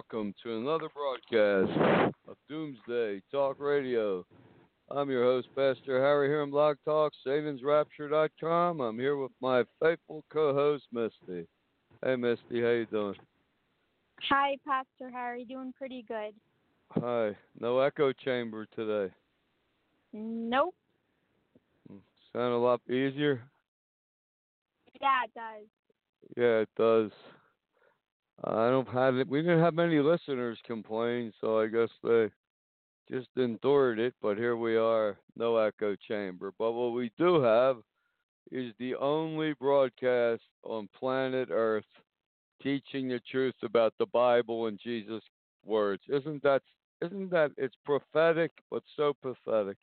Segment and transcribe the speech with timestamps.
[0.00, 4.24] welcome to another broadcast of Doomsday Talk Radio.
[4.90, 8.80] I'm your host, Pastor Harry here on Blog Talk, SatansRapture.com.
[8.80, 11.46] I'm here with my faithful co-host, Misty.
[12.02, 13.14] Hey, Misty, how you doing?
[14.30, 15.44] Hi, Pastor Harry.
[15.44, 16.32] Doing pretty good.
[16.92, 17.36] Hi.
[17.58, 19.12] No echo chamber today.
[20.14, 20.74] Nope.
[21.90, 21.98] Hmm.
[22.32, 23.42] Sound a lot easier?
[24.98, 25.66] Yeah, it does.
[26.38, 27.10] Yeah, it does.
[28.44, 29.28] I don't have it.
[29.28, 32.30] We didn't have many listeners complain, so I guess they
[33.10, 34.14] just endured it.
[34.22, 36.52] But here we are, no echo chamber.
[36.58, 37.76] But what we do have
[38.50, 41.84] is the only broadcast on planet Earth
[42.62, 45.22] teaching the truth about the Bible and Jesus'
[45.64, 46.02] words.
[46.08, 46.62] Isn't that?
[47.02, 47.50] Isn't that?
[47.56, 49.76] It's prophetic, but so pathetic.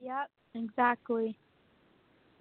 [0.00, 1.36] Yep, exactly.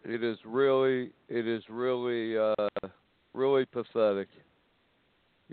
[0.03, 2.89] It is really, it is really, uh,
[3.33, 4.28] really pathetic.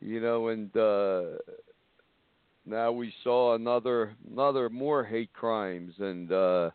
[0.01, 1.23] You know, and uh,
[2.65, 6.71] now we saw another, another more hate crimes and uh,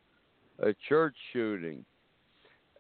[0.59, 1.86] a church shooting,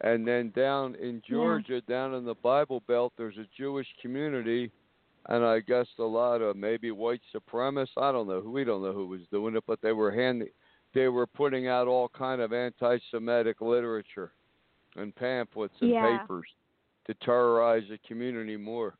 [0.01, 4.71] and then down in Georgia, down in the Bible Belt, there's a Jewish community,
[5.29, 7.97] and I guess a lot of maybe white supremacists.
[7.97, 8.41] I don't know.
[8.41, 10.49] We don't know who was doing it, but they were handing,
[10.93, 14.31] they were putting out all kind of anti-Semitic literature
[14.95, 16.19] and pamphlets and Yeah.
[16.19, 16.45] papers
[17.07, 18.95] to terrorize the community more.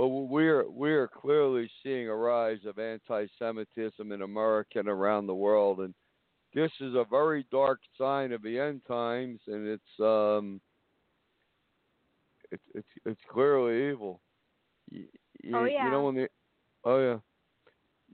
[0.00, 5.80] But we're we're clearly seeing a rise of anti-Semitism in America and around the world,
[5.80, 5.92] and
[6.54, 10.58] this is a very dark sign of the end times, and it's um
[12.50, 14.22] it's it's it's clearly evil.
[14.90, 15.04] You,
[15.52, 15.90] Oh, You yeah.
[15.90, 16.28] know when the
[16.84, 17.18] oh yeah,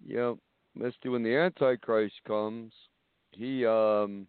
[0.04, 0.38] you know,
[0.74, 2.72] Misty, when the Antichrist comes,
[3.30, 4.26] he um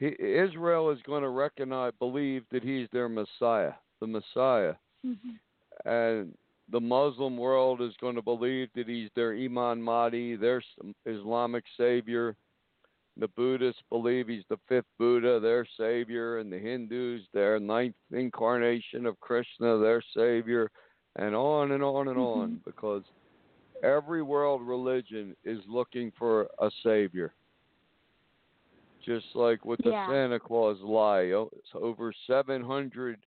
[0.00, 4.74] he Israel is going to recognize believe that he's their Messiah, the Messiah
[5.06, 5.38] Mhm.
[5.84, 6.34] and
[6.72, 10.62] the Muslim world is going to believe that he's their Imam Mahdi, their
[11.04, 12.34] Islamic savior.
[13.18, 19.04] The Buddhists believe he's the fifth Buddha, their savior, and the Hindus, their ninth incarnation
[19.04, 20.70] of Krishna, their savior,
[21.16, 22.56] and on and on and on, mm-hmm.
[22.64, 23.02] because
[23.82, 27.34] every world religion is looking for a savior.
[29.04, 30.08] Just like with the Yeah.
[30.08, 33.18] Santa Claus lie, it's over 700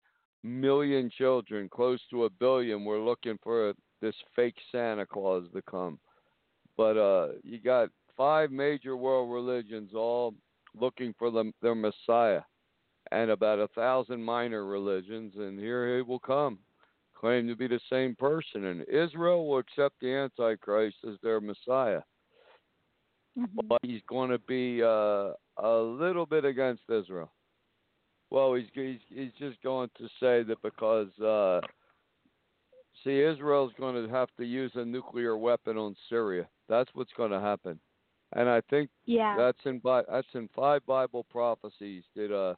[0.45, 5.99] million children, close to a billion, were looking for this fake Santa Claus to come.
[6.77, 10.33] But uh, you got five major world religions all
[10.79, 12.41] looking for them, their Messiah,
[13.11, 16.59] and about a thousand minor religions, and here he will come,
[17.15, 18.65] claim to be the same person.
[18.65, 22.01] And Israel will accept the Antichrist as their Messiah,
[23.37, 23.67] Mhm.
[23.67, 27.31] but he's going to be uh, a little bit against Israel.
[28.29, 31.61] Well, he's he's he's just going to say that because uh,
[33.03, 36.47] see, Israel's going to have to use a nuclear weapon on Syria.
[36.67, 37.79] That's what's going to happen,
[38.33, 39.35] and I think Yeah.
[39.37, 42.55] that's in that's in five Bible prophecies that uh,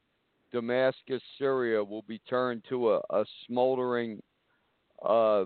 [0.52, 4.22] Damascus, Syria, will be turned to a, a smoldering
[5.04, 5.46] uh,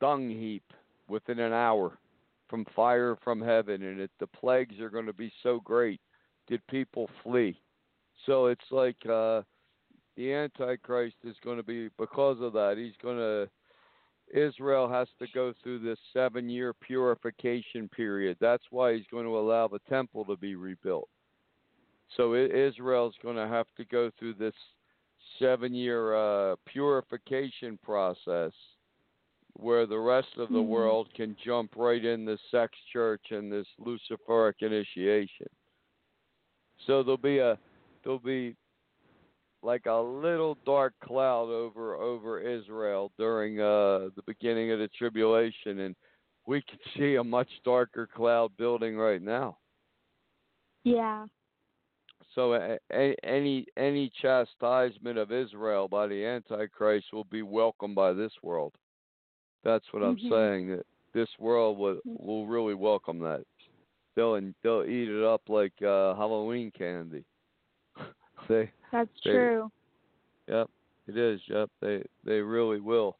[0.00, 0.64] dung heap
[1.08, 1.98] within an hour
[2.48, 6.00] from fire from heaven, and it, the plagues are going to be so great
[6.48, 7.60] that people flee.
[8.26, 9.42] So it's like uh,
[10.16, 12.76] the Antichrist is going to be because of that.
[12.78, 13.48] He's going to
[14.32, 18.36] Israel has to go through this seven-year purification period.
[18.40, 21.08] That's why he's going to allow the temple to be rebuilt.
[22.16, 24.54] So Israel's going to have to go through this
[25.38, 28.52] seven-year uh, purification process
[29.54, 30.66] where the rest of the Mhm.
[30.66, 35.48] world can jump right in the sex church and this Luciferic initiation.
[36.86, 37.58] So there'll be a
[38.04, 38.54] there'll be
[39.62, 45.80] like a little dark cloud over over Israel during uh the beginning of the tribulation
[45.80, 45.96] and
[46.46, 49.56] we can see a much darker cloud building right now.
[50.84, 51.26] Yeah.
[52.34, 58.12] So a, a, any any chastisement of Israel by the Antichrist will be welcomed by
[58.12, 58.74] this world.
[59.62, 60.28] That's what I'm Mhm.
[60.28, 60.68] saying.
[60.68, 63.44] That this world will will really welcome that.
[64.14, 67.24] They'll and they'll eat it up like uh, Halloween candy.
[68.48, 69.70] They That's They- true.
[70.46, 70.70] Yep,
[71.08, 71.40] it is.
[71.48, 73.16] Yep, they they really will.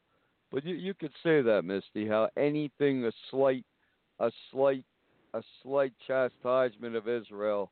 [0.51, 3.65] But you you could say that, Misty, how anything a slight
[4.19, 4.85] a slight
[5.33, 7.71] a slight chastisement of Israel.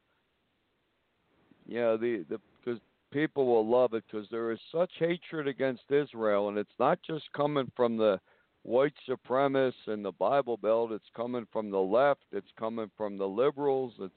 [1.66, 2.80] You know the the because
[3.12, 7.32] people will love it because there is such hatred against Israel, and it's not just
[7.34, 8.20] coming from the
[8.64, 10.92] white supremacists and the Bible Belt.
[10.92, 12.24] It's coming from the left.
[12.32, 13.94] It's coming from the liberals.
[14.00, 14.14] It's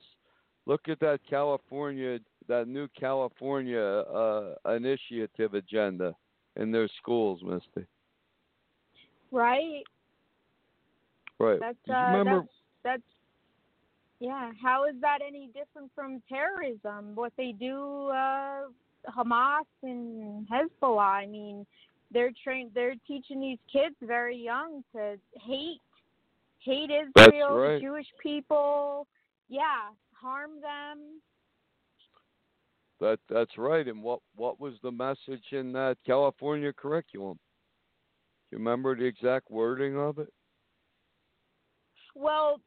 [0.67, 2.19] look at that California
[2.49, 6.15] that new California uh, initiative agenda
[6.57, 7.87] in their schools, Misty.
[9.31, 9.83] Right.
[11.39, 11.61] Right.
[11.61, 12.41] That's you uh, remember?
[12.41, 12.49] that's
[12.85, 13.03] that's
[14.21, 14.53] yeah.
[14.63, 17.15] How is that any different from terrorism?
[17.15, 18.63] What they do, uh,
[19.11, 20.99] Hamas and Hezbollah.
[20.99, 21.67] I mean,
[22.11, 22.71] they're trained.
[22.75, 25.81] They're teaching these kids very young to hate,
[26.61, 27.81] hate Israel, right.
[27.81, 29.07] Jewish people.
[29.49, 31.21] Yeah, harm them.
[33.01, 33.87] That that's right.
[33.87, 37.39] And what what was the message in that California curriculum?
[38.51, 40.33] Do you remember the exact wording of it?
[42.15, 42.61] Well,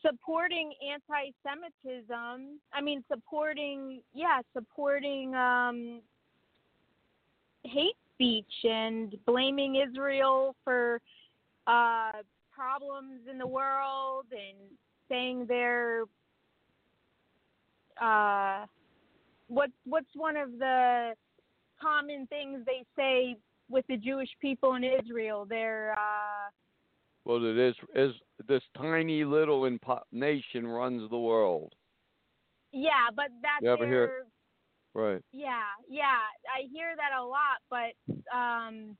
[0.00, 2.60] supporting anti-Semitism.
[2.72, 6.00] I mean, supporting yeah, supporting um,
[7.64, 11.00] hate speech and blaming Israel for
[11.66, 12.12] uh,
[12.52, 14.56] problems in the world and
[15.08, 16.04] saying they're
[18.00, 18.64] uh,
[19.50, 21.12] what's what's one of the
[21.82, 23.36] common things they say
[23.68, 25.44] with the Jewish people in Israel?
[25.48, 26.48] They're uh,
[27.24, 28.12] Well, it is is
[28.48, 31.74] this tiny little impo- nation runs the world.
[32.72, 34.10] yeah, but that's You ever hear it?
[34.94, 35.22] Right.
[35.32, 37.92] Yeah, yeah, I hear that a lot, but
[38.36, 38.96] um,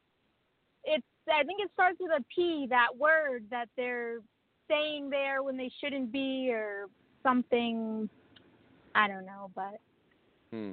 [0.85, 2.67] it's I think it starts with a P.
[2.69, 4.19] That word that they're
[4.69, 6.87] saying there when they shouldn't be, or
[7.23, 8.09] something.
[8.95, 9.81] I don't know, but
[10.53, 10.73] Hmm.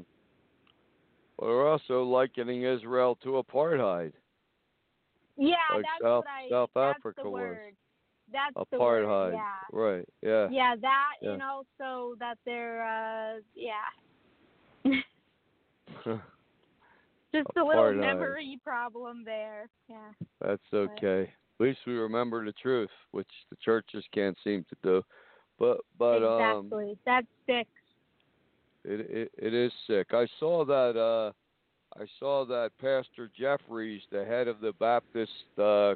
[1.38, 4.14] Well, they're also likening Israel to apartheid.
[5.38, 6.50] yeah, Like that's South- what I.
[6.50, 7.42] South that's Africa the was.
[7.42, 7.74] word.
[8.32, 9.08] That's the Apartheid.
[9.08, 9.34] word.
[9.36, 9.60] Yeah.
[9.72, 10.10] Right.
[10.22, 10.48] Yeah.
[10.50, 11.32] Yeah, that Yeah.
[11.34, 13.86] and also that they're uh yeah.
[17.34, 19.70] Just a little memory problem there.
[19.90, 20.12] Yeah.
[20.42, 21.24] That's okay.
[21.60, 25.04] At least we remember the truth, which the churches can't seem to do.
[25.60, 26.98] But but um exactly.
[27.06, 27.70] That's six.
[28.88, 30.08] It, it it is sick.
[30.14, 31.32] I saw that uh
[32.00, 35.96] I saw that Pastor Jeffress, the head of the Baptist uh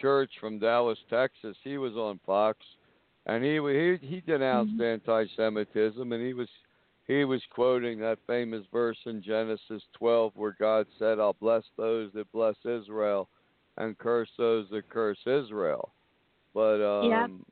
[0.00, 2.58] church from Dallas, Texas, he was on Fox
[3.26, 6.48] and he he he denounced anti-Semitism and he was
[7.06, 12.10] he was quoting that famous verse in Genesis 12 where God said, "I'll bless those
[12.14, 13.28] that bless Israel
[13.76, 15.92] and curse those that curse Israel."
[16.54, 17.44] But um.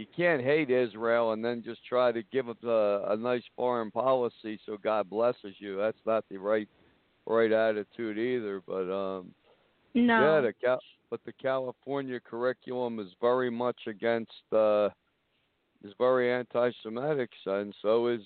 [0.00, 3.90] You can't hate Israel and then just try to give up a, a nice foreign
[3.90, 5.76] policy so God blesses you.
[5.76, 6.66] That's not the right
[7.26, 8.62] right attitude either.
[8.66, 9.34] But um
[9.92, 10.14] No.
[10.22, 10.80] yeah, the Cal-
[11.10, 14.88] but the California curriculum is very much against uh
[15.84, 18.22] is very anti-Semitic, and so is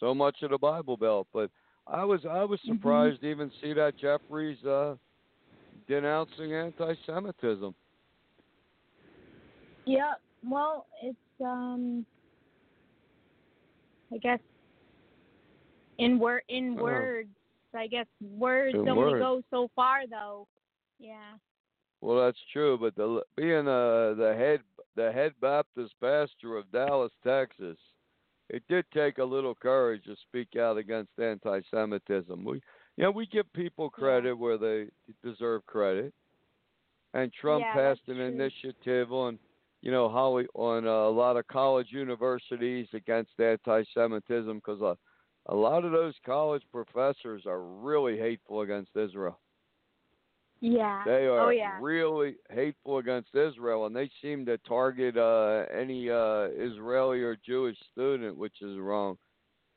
[0.00, 1.26] so much of the Bible Belt.
[1.34, 1.50] But
[1.86, 2.76] I was I was Mhm.
[2.76, 4.96] surprised to even see that Jeffress uh,
[5.86, 7.74] denouncing anti-Semitism.
[9.84, 10.14] Yeah.
[10.44, 12.04] Well, it's um
[14.12, 14.40] I guess
[15.98, 17.28] in word in Uh, words.
[17.74, 19.20] I guess words in only words.
[19.20, 20.46] go so far though.
[20.98, 21.34] Yeah.
[22.00, 24.60] Well, that's true, but the being uh, the head
[24.94, 27.76] the head Baptist pastor of Dallas, Texas,
[28.48, 32.44] it did take a little courage to speak out against anti-Semitism.
[32.44, 32.60] We,
[32.96, 34.86] you know, we give people credit where they
[35.22, 36.14] deserve credit,
[37.14, 38.26] and Trump Yeah, passed an true.
[38.26, 39.38] initiative on,
[39.80, 44.96] you know, Holly on uh, a lot of college universities against anti-Semitism because a,
[45.46, 49.38] a lot of those college professors are really hateful against Israel.
[50.60, 51.02] Yeah.
[51.04, 51.78] They are oh yeah.
[51.80, 57.76] really hateful against Israel, and they seem to target uh, any uh, Israeli or Jewish
[57.92, 59.16] student, which is wrong.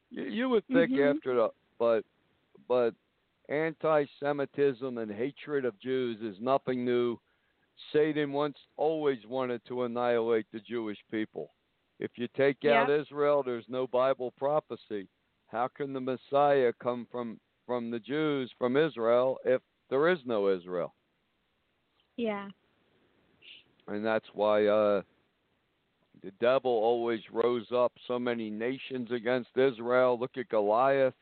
[0.09, 1.15] You, you would think Mhm.
[1.15, 2.03] after the, but
[2.67, 2.95] but
[3.49, 7.19] anti-Semitism and hatred of Jews is nothing new.
[7.93, 11.51] Satan once always wanted to annihilate the Jewish people.
[11.99, 13.01] If you take out Yeah.
[13.01, 15.07] Israel, there's no Bible prophecy.
[15.47, 20.49] How can the Messiah come from from the Jews from Israel if there is no
[20.49, 20.93] Israel?
[22.17, 22.49] Yeah.
[23.87, 25.01] And that's why uh,
[26.23, 30.17] the devil always rose up so many nations against Israel.
[30.19, 31.13] Look at Goliath.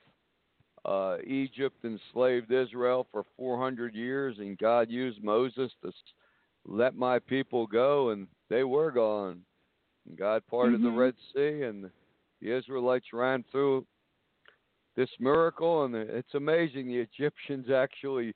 [0.86, 5.92] Uh, Egypt enslaved Israel for 400 years, and God used Moses to
[6.66, 9.44] let my people go, and they were gone.
[10.08, 10.98] And God parted the Mhm.
[10.98, 11.92] Red Sea, and
[12.42, 13.86] the Israelites ran through
[14.96, 16.88] this miracle, and it's amazing.
[16.88, 18.34] The Egyptians actually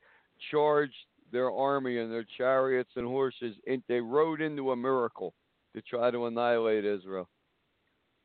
[0.52, 5.34] charged their army and their chariots and horses, and they rode into a miracle
[5.74, 7.28] to try to annihilate Israel.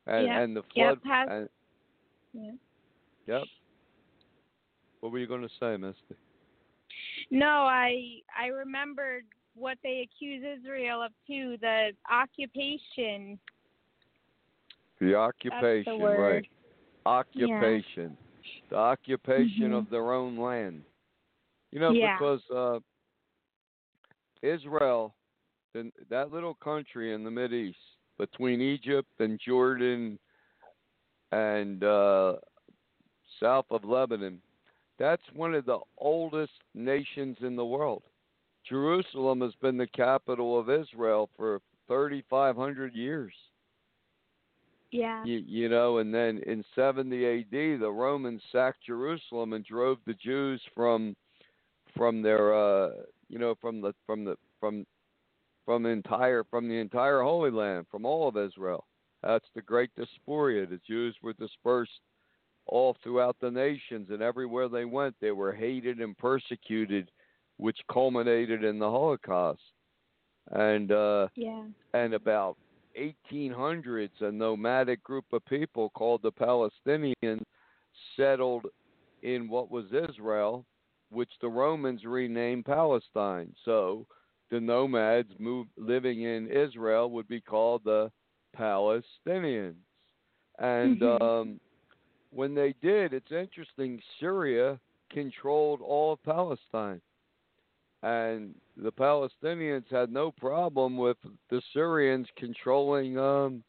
[0.07, 0.40] And, Yeah.
[0.40, 1.02] and the flood.
[1.02, 1.49] past- and,
[2.33, 2.52] Yeah.
[3.26, 3.49] yep.
[5.00, 6.17] What were you going to say, Misty?
[7.31, 9.25] No, I I remembered
[9.59, 13.38] what they accuse Israel of too, the occupation.
[15.00, 16.49] The occupation, the right?
[17.07, 18.17] Occupation.
[18.71, 19.79] The occupation Mhm.
[19.79, 20.85] of their own land.
[21.71, 22.19] You know, Yeah.
[22.19, 22.81] because uh,
[24.43, 25.15] Israel,
[26.09, 27.79] that little country in the Mid East,
[28.19, 30.19] between Egypt and Jordan
[31.33, 32.37] and uh,
[33.41, 34.43] south of Lebanon,
[34.99, 38.03] that's one of the oldest nations in the world.
[38.69, 43.33] Jerusalem has been the capital of Israel for 3,500 years.
[44.91, 45.25] Yeah.
[45.25, 50.15] You, you know, and then in 70 A.D., the Romans sacked Jerusalem and drove the
[50.15, 51.15] Jews from
[51.97, 52.91] from their uh,
[53.29, 54.87] you know from the from the from
[55.65, 58.87] from the entire from the entire Holy Land, from all of Israel.
[59.23, 60.67] That's the Great Diaspora.
[60.67, 62.01] The Jews were dispersed
[62.67, 67.11] all throughout the nations, and everywhere they went, they were hated and persecuted,
[67.59, 69.61] which culminated in the Holocaust.
[70.50, 71.65] And uh, Yeah.
[71.93, 72.57] and about
[72.99, 77.43] 1800s, a nomadic group of people called the Palestinians
[78.17, 78.67] settled
[79.23, 80.65] in what was Israel,
[81.11, 83.55] which the Romans renamed Palestine.
[83.65, 84.07] So
[84.50, 88.11] the nomads moved, living in Israel would be called the
[88.57, 89.77] Palestinians.
[90.59, 91.23] And Mhm.
[91.23, 91.61] um,
[92.31, 97.00] when they did, it's interesting, Syria controlled all of Palestine
[98.02, 101.17] and the Palestinians had no problem with
[101.50, 103.64] the Syrians controlling, um,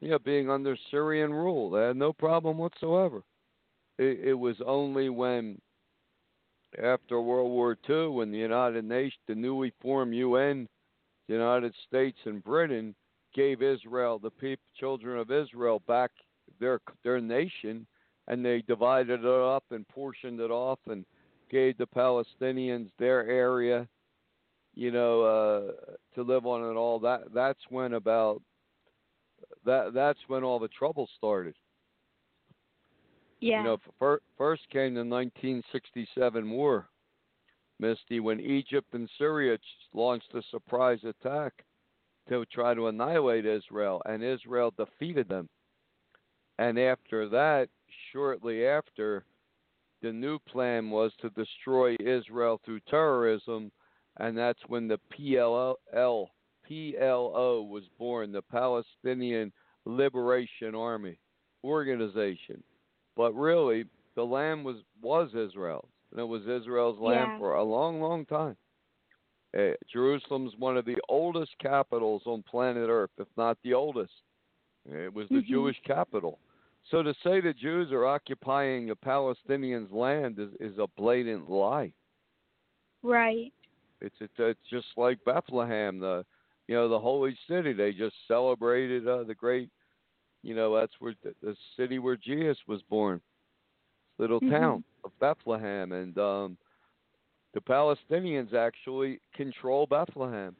[0.00, 1.70] you know, being under Syrian rule.
[1.70, 3.22] They had no problem whatsoever.
[3.98, 5.60] It, it was only when,
[6.82, 10.68] after World War II, when the United Nations, the newly formed UN,
[11.26, 12.94] the United States and Britain
[13.34, 16.12] gave Israel, the people, children of Israel, back
[16.60, 17.86] their their nation,
[18.28, 21.04] and they divided it up and portioned it off and
[21.54, 23.86] gave the Palestinians their area,
[24.74, 27.32] you know, uh, to live on and all that.
[27.32, 28.42] That's when about
[29.64, 29.94] that.
[29.94, 31.54] That's when all the trouble started.
[33.38, 33.58] Yeah.
[33.58, 36.88] You know, fir- first came the 1967 war,
[37.78, 39.56] Misty, when Egypt and Syria
[39.92, 41.52] launched a surprise attack
[42.28, 45.48] to try to annihilate Israel, and Israel defeated them.
[46.58, 47.68] And after that,
[48.12, 49.24] shortly after,
[50.04, 53.72] the new plan was to destroy Israel through terrorism,
[54.18, 59.50] and that's when the PLO, PLO was born, the Palestinian
[59.86, 61.18] Liberation Army
[61.64, 62.62] organization.
[63.16, 67.38] But really, the land was was Israel's, and it was Israel's land Yeah.
[67.38, 68.56] for a long, long time.
[69.56, 74.12] Uh, Jerusalem's one of the oldest capitals on planet Earth, if not the oldest.
[74.84, 75.46] It was the Mhm.
[75.46, 76.38] Jewish capital.
[76.90, 81.92] So to say the Jews are occupying the Palestinians' land is, is a blatant lie.
[83.02, 83.52] Right.
[84.00, 86.24] It's, it's it's just like Bethlehem, the
[86.68, 87.72] you know the holy city.
[87.72, 89.70] They just celebrated uh, the great,
[90.42, 93.20] you know that's where the, the city where Jesus was born,
[94.18, 94.50] little Mhm.
[94.50, 96.58] town of Bethlehem, and um,
[97.54, 100.54] the Palestinians actually control Bethlehem.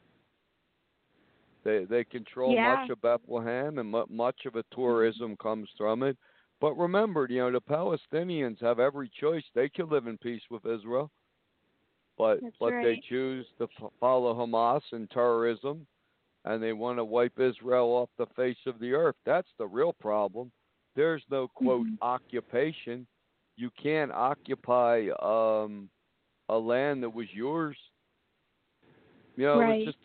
[1.64, 2.76] They they control Yeah.
[2.76, 6.16] much of Bethlehem, and mu- much of the tourism comes from it.
[6.60, 9.44] But remember, you know, the Palestinians have every choice.
[9.54, 11.10] They can live in peace with Israel,
[12.16, 13.68] but That's but they choose to
[14.00, 15.86] follow Hamas and terrorism,
[16.44, 19.16] and they want to wipe Israel off the face of the earth.
[19.24, 20.50] That's the real problem.
[20.96, 21.98] there's no quote Mhm.
[22.02, 23.06] occupation.
[23.56, 25.88] You can't occupy um,
[26.48, 27.76] a land that was yours.
[29.36, 29.82] You know, Right.
[29.82, 29.98] it was just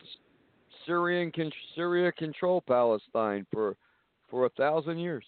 [0.89, 1.31] Syrian
[1.75, 3.77] Syria control Palestine for
[4.27, 5.23] for a thousand years,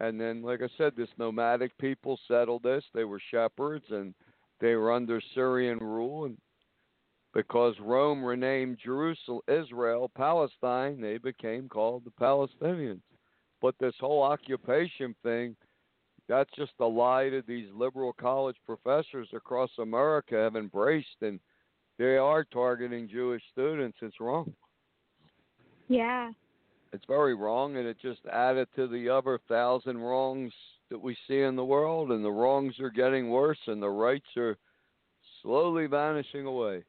[0.00, 2.82] and then, like I said, this nomadic people settled this.
[2.94, 4.14] They were shepherds, and
[4.60, 6.38] they were under Syrian rule, and
[7.34, 13.02] because Rome renamed Jerusalem, Israel, Palestine, they became called the Palestinians.
[13.60, 15.56] But this whole occupation thing,
[16.28, 21.38] that's just a lie that these liberal college professors across America have embraced, and
[21.98, 23.98] they are targeting Jewish students.
[24.02, 24.52] It's wrong.
[25.88, 26.30] Yeah.
[26.92, 30.52] It's very wrong, and it just added to the other thousand wrongs
[30.90, 34.36] that we see in the world, and the wrongs are getting worse, and the rights
[34.36, 34.56] are
[35.42, 36.84] slowly vanishing away.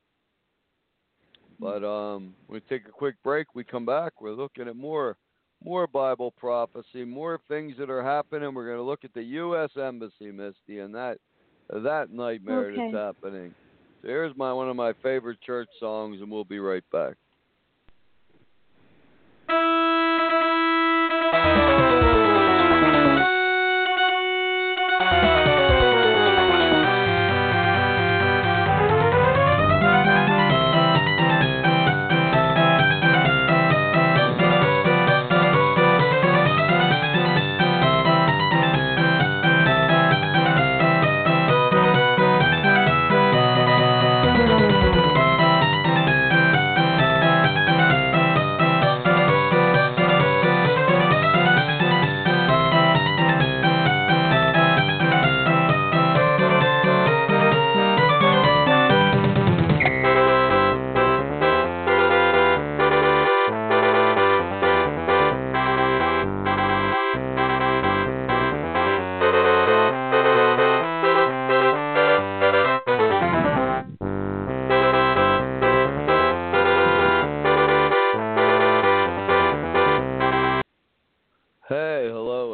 [1.60, 3.56] But um, we take a quick break.
[3.56, 4.22] We come back.
[4.22, 5.18] We're looking at more,
[5.64, 8.54] more Bible prophecy, more things that are happening.
[8.54, 9.70] We're going to look at the U.S.
[9.76, 11.18] Embassy, Misty, and that
[11.70, 12.92] that nightmare Okay.
[12.92, 13.56] that's happening.
[14.06, 17.16] Here's my one of my favorite church songs, and we'll be right back.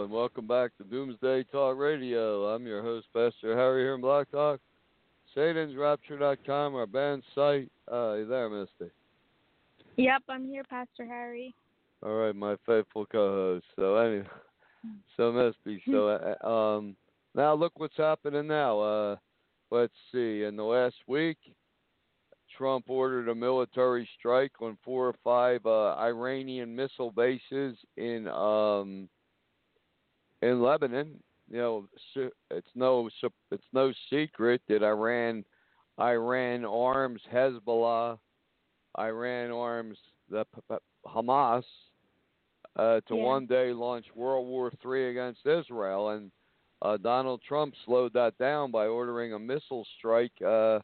[0.02, 2.48] And welcome back to Doomsday Talk Radio.
[2.48, 4.60] I'm your host, Pastor Harry here in Blog Talk.
[5.38, 7.72] SatansRapture.com, our band site.
[7.90, 8.92] Uh, you there, Misty?
[9.98, 11.54] Yep, I'm here, Pastor Harry.
[12.02, 13.64] All right, my faithful co-host.
[13.76, 14.28] So anyway,
[15.18, 15.84] so Misty.
[15.86, 16.96] So uh, um,
[17.36, 18.80] now look what's happening now.
[18.80, 19.16] Uh,
[19.70, 20.46] let's see.
[20.46, 21.38] In the last week,
[22.58, 29.08] Trump ordered a military strike on four or five uh, Iranian missile bases in um,
[30.42, 31.22] in Lebanon.
[31.50, 31.88] You know,
[32.50, 33.10] it's no
[33.52, 35.44] it's no secret that Iran
[36.00, 38.18] Iran arms Hezbollah,
[38.98, 39.98] Iran arms
[40.30, 40.46] the
[41.06, 41.64] Hamas
[42.78, 43.24] uh, to Yeah.
[43.24, 46.32] one day launch World War III against Israel, and
[46.82, 50.32] uh, Donald Trump slowed that down by ordering a missile strike.
[50.42, 50.80] Uh,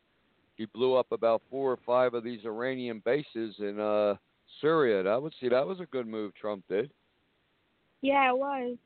[0.55, 4.15] he blew up about four or five of these Iranian bases in uh,
[4.59, 5.03] Syria.
[5.03, 6.91] That would see that was a good move Trump did.
[8.01, 8.77] Yeah, it was.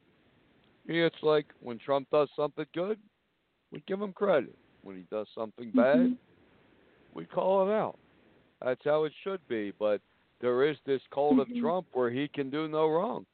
[0.88, 3.00] It's like when Trump does something good,
[3.72, 4.58] we give him credit.
[4.84, 6.18] When he does something bad, Mhm.
[7.14, 8.00] we call it out.
[8.62, 9.72] That's how it should be.
[9.72, 10.02] But
[10.40, 11.42] there is this cult Mhm.
[11.42, 13.26] of Trump where he can do no wrong.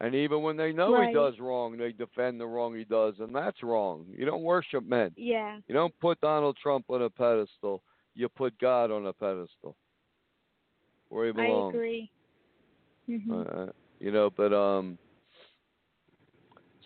[0.00, 1.08] And even when they know Right.
[1.08, 4.06] he does wrong, they defend the wrong he does, and that's wrong.
[4.08, 5.12] You don't worship men.
[5.16, 5.60] Yeah.
[5.68, 7.82] You don't put Donald Trump on a pedestal.
[8.14, 9.76] You put God on a pedestal,
[11.08, 11.74] where he belongs.
[11.74, 12.10] I agree.
[13.08, 13.68] Mhm.
[13.68, 14.98] Uh, you know, but um,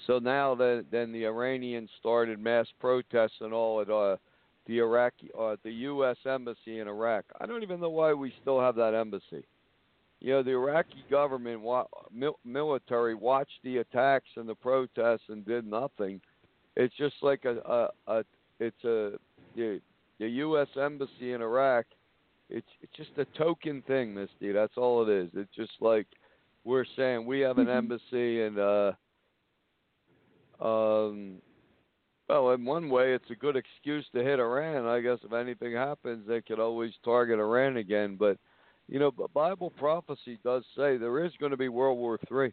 [0.07, 4.17] so now that then the Iranians started mass protests and all at uh,
[4.67, 6.17] the Iraqi, uh, the U.S.
[6.27, 7.25] embassy in Iraq.
[7.41, 9.45] I don't even know why we still have that embassy.
[10.21, 15.45] You know, the Iraqi government, wa- mil- military, watched the attacks and the protests and
[15.45, 16.21] did nothing.
[16.77, 17.59] It's just like a,
[18.07, 18.25] a, a
[18.61, 19.13] it's a
[19.55, 19.81] the,
[20.19, 20.69] the U.S.
[20.81, 21.87] embassy in Iraq.
[22.49, 24.53] It's it's just a token thing, Misty.
[24.53, 25.31] That's all it is.
[25.35, 26.07] It's just like
[26.65, 27.77] we're saying we have an Mhm.
[27.77, 28.93] embassy and uh
[30.61, 31.37] um
[32.29, 34.87] well in one way it's a good excuse to hit Iran.
[34.87, 38.17] I guess if anything happens they could always target Iran again.
[38.19, 38.39] But
[38.89, 42.53] you know, Bible prophecy does say there is going to be World War Three.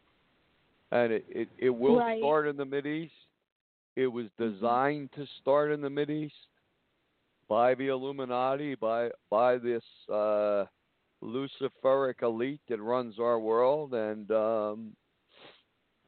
[0.91, 2.19] And it, it, it will Right.
[2.19, 3.13] start in the Mid East.
[3.95, 4.51] It was Mhm.
[4.53, 6.35] designed to start in the Mid East
[7.47, 10.65] by the Illuminati, by by this uh
[11.21, 14.95] Luciferic elite that runs our world, and um,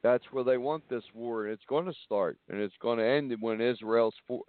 [0.06, 1.44] that's where they want this war.
[1.44, 4.42] And it's going to start, and it's going to end when Israel's for,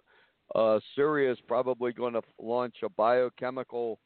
[0.54, 3.98] uh, Syria is probably going to launch a biochemical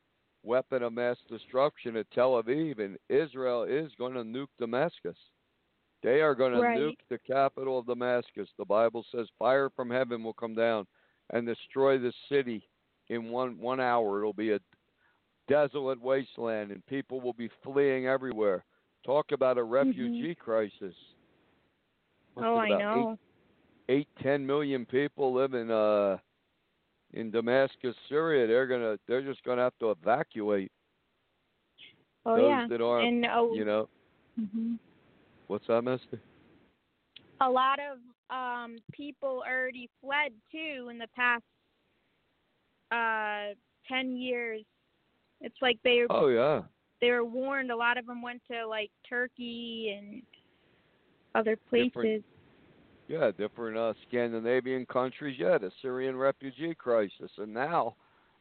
[0.43, 5.17] weapon of mass destruction at Tel Aviv, and Israel is going to nuke Damascus.
[6.03, 6.75] They are going Right.
[6.77, 8.49] to nuke the capital of Damascus.
[8.57, 10.87] The Bible says fire from heaven will come down
[11.31, 12.67] and destroy the city
[13.09, 14.19] in one one hour.
[14.19, 14.61] It'll be a
[15.49, 18.65] desolate wasteland, and people will be fleeing everywhere.
[19.05, 20.95] Talk about a refugee crisis.
[22.37, 23.19] Oh, I know.
[23.89, 26.17] Eight, eight, ten million people live in uh
[27.15, 28.47] in Damascus, Syria.
[28.47, 30.73] They're gonna, they're just gonna have to evacuate
[32.25, 32.67] Oh those yeah.
[32.69, 33.89] that aren't, and oh, you know.
[34.41, 34.79] mhm.
[35.49, 36.19] What's that, Misty?
[37.41, 37.99] a lot of
[38.35, 41.43] um people already fled too in the past
[42.93, 43.55] uh
[43.89, 44.63] 10 years.
[45.41, 46.63] It's like they were Oh yeah.
[47.01, 50.23] they were warned a lot of them went to like Turkey and
[51.35, 51.89] other places.
[51.89, 52.25] Different-
[53.09, 55.37] Yeah, different uh, Scandinavian countries.
[55.39, 57.97] Yeah, the Syrian refugee crisis, and now,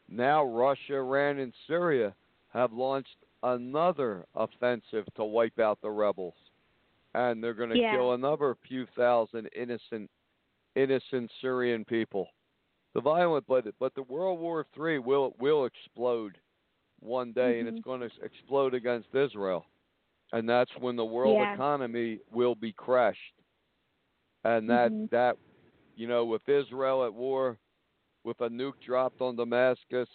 [0.07, 2.15] now Russia, Iran, and Syria
[2.53, 6.35] have launched another offensive to wipe out the rebels,
[7.15, 7.95] and they're going to Yeah.
[7.95, 10.09] kill another few thousand innocent,
[10.75, 12.29] innocent Syrian people.
[12.93, 16.37] The violent, but but the World War Three will will explode
[16.99, 17.83] one day, and it's Mhm.
[17.83, 19.65] going to explode against Israel,
[20.33, 21.53] and that's when the world Yeah.
[21.53, 23.33] economy will be crushed
[24.43, 25.09] and that Mhm.
[25.11, 25.37] that
[25.95, 27.57] you know with Israel at war,
[28.23, 30.09] with a nuke dropped on Damascus,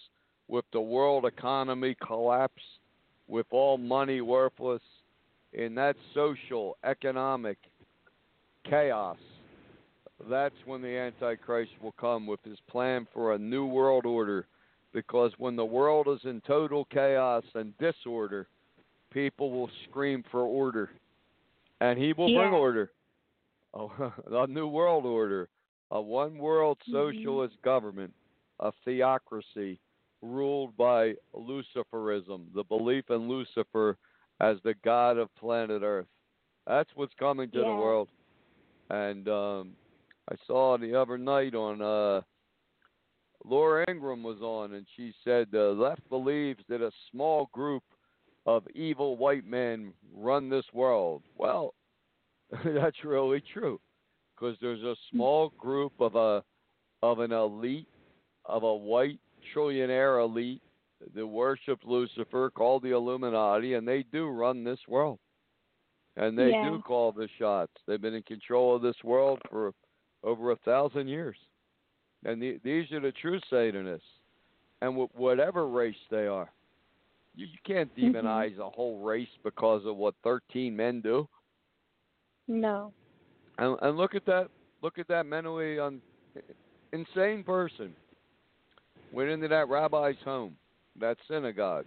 [0.48, 2.80] with the world economy collapsed,
[3.28, 4.82] with all money worthless,
[5.52, 7.58] in that social economic
[8.68, 9.18] chaos,
[10.28, 14.46] that's when the Antichrist will come with his plan for a new world order.
[14.92, 18.48] Because when the world is in total chaos and disorder,
[19.16, 20.90] people will scream for order,
[21.80, 22.92] and he will bring order
[23.72, 23.86] a,
[24.42, 25.48] a new world order,
[25.90, 26.92] a one world Mhm.
[26.92, 28.12] socialist government,
[28.60, 29.78] a theocracy
[30.20, 33.96] ruled by Luciferism, the belief in Lucifer
[34.40, 36.08] as the god of planet Earth.
[36.66, 38.10] That's what's coming to the world.
[38.90, 39.76] And um
[40.30, 42.20] I saw the other night on uh
[43.44, 47.82] Laura Ingraham was on and she said the left believes that a small group
[48.46, 51.22] of evil white men run this world.
[51.36, 51.74] Well,
[52.64, 53.80] that's really true
[54.34, 55.16] because there's a hmm.
[55.16, 56.42] small group of a
[57.02, 57.88] of an elite
[58.44, 59.18] of a white
[59.54, 60.62] trillionaire elite
[61.14, 65.18] that worship Lucifer called the Illuminati and they do run this world.
[66.16, 66.70] And they Yeah.
[66.70, 67.72] do call the shots.
[67.86, 69.74] They've been in control of this world for
[70.22, 71.36] over a thousand years.
[72.24, 74.08] And the, these are the true Satanists.
[74.80, 76.50] And wh- whatever race they are.
[77.36, 78.12] You, you can't Mhm.
[78.14, 81.28] demonize a whole race because of what 13 men do.
[82.48, 82.92] No.
[83.58, 84.48] And, and look at that.
[84.82, 86.00] Look at that mentally un,
[86.92, 87.94] insane person.
[89.12, 90.56] Went into that rabbi's home,
[90.98, 91.86] that synagogue,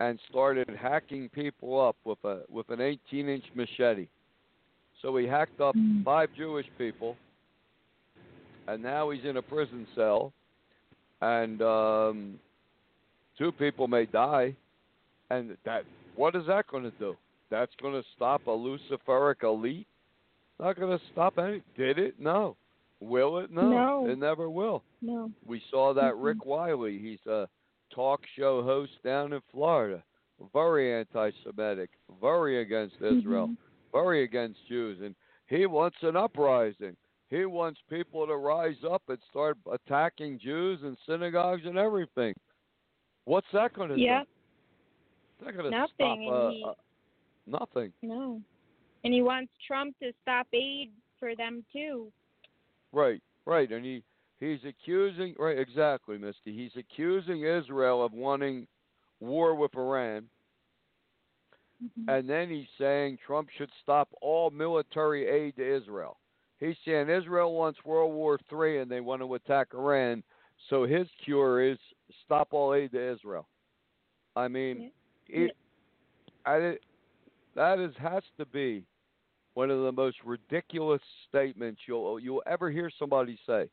[0.00, 4.08] and started hacking people up with a with an 18-inch machete.
[5.02, 6.04] So he hacked up Mm.
[6.04, 7.16] five Jewish people,
[8.66, 10.32] and now he's in a prison cell,
[11.20, 12.40] and um,
[13.38, 14.54] two people may die.
[15.30, 15.84] And that
[16.14, 17.16] what is that going to do?
[17.50, 19.86] That's going to stop a Luciferic elite
[20.58, 21.62] not going to stop any.
[21.76, 22.14] Did it?
[22.18, 22.56] No.
[23.00, 23.50] Will it?
[23.50, 23.68] No.
[23.68, 24.06] No.
[24.08, 24.82] It never will.
[25.02, 25.30] No.
[25.44, 26.24] We saw that Mhm.
[26.24, 26.88] Rick Wiles.
[26.88, 27.48] He's a
[27.90, 30.02] talk show host down in Florida.
[30.52, 31.90] Very anti-Semitic.
[32.20, 33.48] Very against Israel.
[33.48, 33.56] Mhm.
[33.92, 35.14] Very against Jews, and
[35.46, 36.96] he wants an uprising.
[37.28, 42.34] He wants people to rise up and start attacking Jews and synagogues and everything.
[43.24, 44.24] What's that going to Yep.
[44.24, 44.30] do?
[45.42, 46.18] Not going to Nothing, stop.
[46.18, 46.72] Uh, he- uh,
[47.46, 47.92] nothing.
[48.02, 48.40] No.
[49.04, 52.10] And he wants Trump to stop aid for them too.
[52.92, 54.02] Right, right, and he
[54.40, 56.52] he's accusing right exactly, Misty.
[56.56, 58.66] He's accusing Israel of wanting
[59.20, 60.28] war with Iran,
[61.82, 62.08] Mhm.
[62.08, 66.18] and then he's saying Trump should stop all military aid to Israel.
[66.58, 70.22] He's saying Israel wants World War Three and they want to attack Iran,
[70.68, 71.78] so his cure is
[72.24, 73.46] stop all aid to Israel.
[74.34, 74.90] I mean,
[75.28, 75.56] it,
[76.44, 76.76] I,
[77.54, 78.84] that is has to be
[79.54, 83.68] one of the most ridiculous statements you'll you'll ever hear somebody say.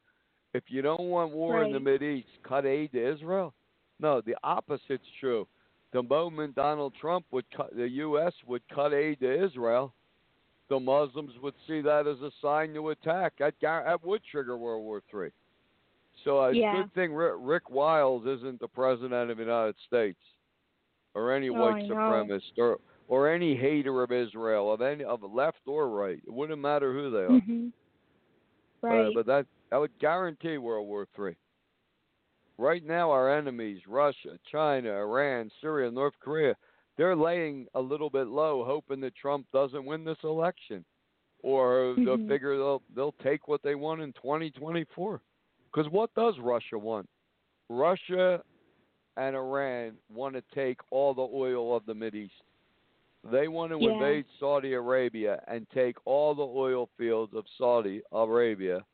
[0.53, 1.99] If you don't want war in the Right.
[1.99, 3.53] Mideast, cut aid to Israel.
[3.99, 5.47] No, the opposite's true.
[5.93, 8.33] The moment Donald Trump would cut, the U.S.
[8.47, 9.93] would cut aid to Israel,
[10.69, 13.33] the Muslims would see that as a sign to attack.
[13.39, 15.29] That, that would trigger World War Three.
[16.23, 16.79] So it's Yeah.
[16.79, 20.19] a good thing Rick, Rick Wiles isn't the president of the United States,
[21.15, 25.59] or any Oh, white supremacist, or or any hater of Israel, of any of left
[25.67, 26.21] or right.
[26.25, 27.41] It wouldn't matter who they are.
[27.41, 27.71] Mhm.
[28.83, 29.13] Uh, Right.
[29.13, 31.35] but that that would guarantee World War Three.
[32.57, 36.55] Right now, our enemies, Russia, China, Iran, Syria, North Korea,
[36.97, 40.85] they're laying a little bit low, hoping that Trump doesn't win this election.
[41.45, 42.27] or they'll Mhm.
[42.29, 45.21] figure they'll they'll take what they want in 2024.
[45.73, 47.09] Because what does Russia want?
[47.69, 48.41] Russia
[49.17, 52.31] and Iran want to take all the oil of the Mideast.
[53.31, 53.91] They want to Yeah.
[53.91, 58.85] invade Saudi Arabia and take all the oil fields of Saudi Arabia.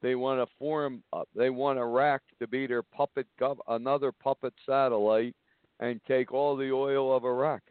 [0.00, 1.02] They want to form.
[1.12, 5.34] Uh, they want Iraq to be their puppet, gov- another puppet satellite,
[5.80, 7.62] and take all the oil of Iraq.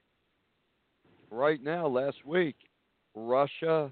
[1.30, 2.56] Right now, last week,
[3.15, 3.91] Russia,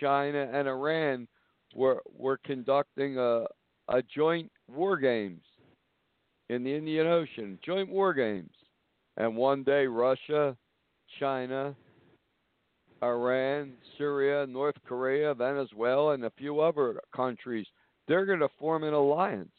[0.00, 1.28] China, and Iran
[1.74, 3.46] were were conducting a
[3.88, 5.42] a joint war games
[6.48, 8.52] in the Indian Ocean, joint war games.
[9.16, 10.56] And one day, Russia,
[11.18, 11.74] China,
[13.02, 17.66] Iran, Syria, North Korea, Venezuela, and a few other countries,
[18.06, 19.50] they're going to form an alliance.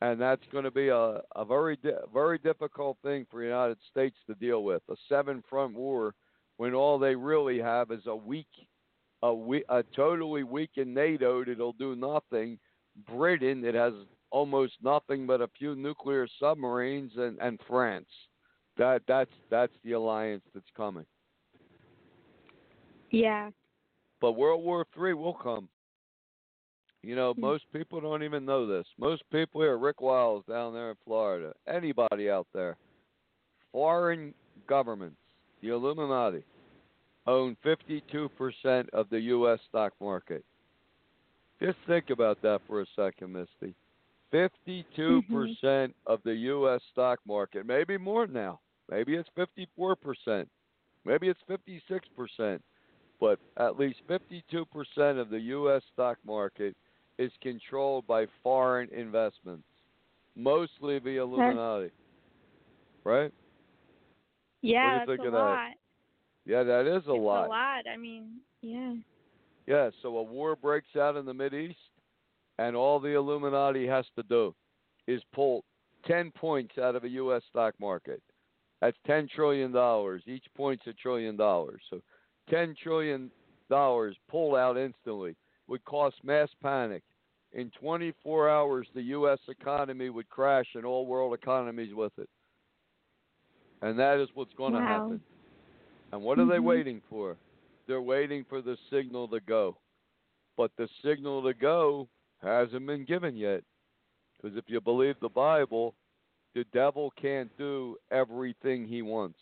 [0.00, 3.78] And that's going to be a, a very di- very difficult thing for the United
[3.88, 4.82] States to deal with.
[4.90, 6.14] A seven front war
[6.56, 8.48] when all they really have is a weak
[9.22, 12.58] a, we, a totally weakened NATO that'll do nothing,
[13.08, 13.92] Britain that has
[14.32, 18.08] almost nothing but a few nuclear submarines, and, and France.
[18.78, 21.04] That that's that's the alliance that's coming.
[23.10, 23.50] Yeah.
[24.20, 25.68] But World War Three will come.
[27.02, 27.40] You know, Hmm.
[27.42, 28.86] most people don't even know this.
[28.96, 32.76] Most people here, Rick Wiles down there in Florida, anybody out there,
[33.72, 34.32] foreign
[34.66, 35.18] governments,
[35.60, 36.44] the Illuminati,
[37.26, 39.58] own 52% of the U.S.
[39.68, 40.44] stock market.
[41.60, 43.74] Just think about that for a second, Misty.
[44.32, 45.84] 52% mm-hmm.
[46.06, 46.80] of the U.S.
[46.92, 48.60] stock market, maybe more now.
[48.90, 49.28] Maybe it's
[49.68, 50.46] 54%.
[51.04, 52.60] Maybe it's 56%.
[53.20, 55.82] But at least 52% of the U.S.
[55.92, 56.74] stock market
[57.18, 59.64] is controlled by foreign investments,
[60.34, 61.90] mostly the Illuminati.
[63.04, 63.32] Right?
[64.62, 65.38] Yeah, you that's think a of that?
[65.38, 65.70] lot.
[66.44, 67.46] Yeah, that is a it's lot.
[67.46, 67.82] a lot.
[67.92, 68.94] I mean, yeah.
[69.66, 71.76] Yeah, so a war breaks out in the Mideast,
[72.58, 74.54] and all the Illuminati has to do
[75.06, 75.64] is pull
[76.06, 77.42] 10 points out of a U.S.
[77.48, 78.22] stock market.
[78.80, 79.70] That's $10 trillion.
[80.26, 81.80] Each point's a trillion dollars.
[81.88, 82.02] So
[82.50, 83.30] $10 trillion
[83.70, 85.36] pulled out instantly
[85.68, 87.02] would cause mass panic.
[87.52, 89.38] In 24 hours, the U.S.
[89.48, 92.28] economy would crash and all world economies with it.
[93.82, 94.86] And that is what's going to Wow.
[94.88, 95.20] happen.
[96.12, 96.64] And what are they Mhm.
[96.64, 97.36] waiting for?
[97.86, 99.76] They're waiting for the signal to go.
[100.56, 102.08] But the signal to go
[102.42, 103.62] hasn't been given yet.
[104.36, 105.94] Because if you believe the Bible,
[106.54, 109.38] the devil can't do everything he wants.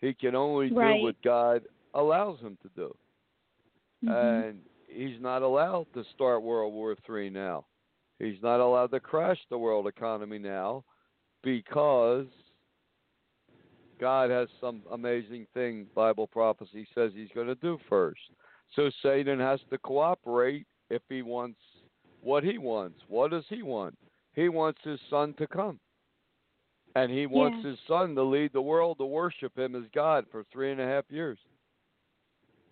[0.00, 0.98] He can only Right.
[0.98, 2.96] do what God allows him to do.
[4.02, 4.48] Mhm.
[4.48, 7.66] And he's not allowed to start World War III now.
[8.18, 10.84] He's not allowed to crash the world economy now
[11.42, 12.26] because
[13.98, 18.20] God has some amazing thing Bible prophecy says he's going to do first.
[18.74, 21.60] So Satan has to cooperate if he wants
[22.24, 22.98] what he wants.
[23.08, 23.96] What does he want?
[24.34, 25.78] He wants his son to come.
[26.96, 27.70] And he wants Yeah.
[27.70, 30.86] his son to lead the world to worship him as God for three and a
[30.86, 31.38] half years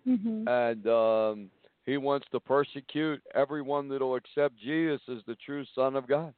[0.07, 0.49] Mhm.
[0.49, 1.51] and um,
[1.85, 6.35] he wants to persecute everyone that'll accept Jesus as the true Son of God.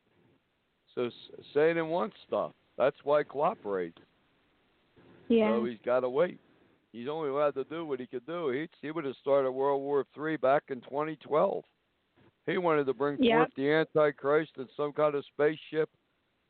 [0.94, 1.11] So
[1.53, 2.53] Satan wants stuff.
[2.77, 3.98] That's why he cooperates.
[5.29, 5.48] Yeah.
[5.48, 6.38] So he's got to wait.
[6.92, 8.50] He's only allowed to do what he could do.
[8.50, 11.64] He he would have started World War Three back in 2012.
[12.46, 13.37] He wanted to bring Yep.
[13.37, 15.88] forth the Antichrist in some kind of spaceship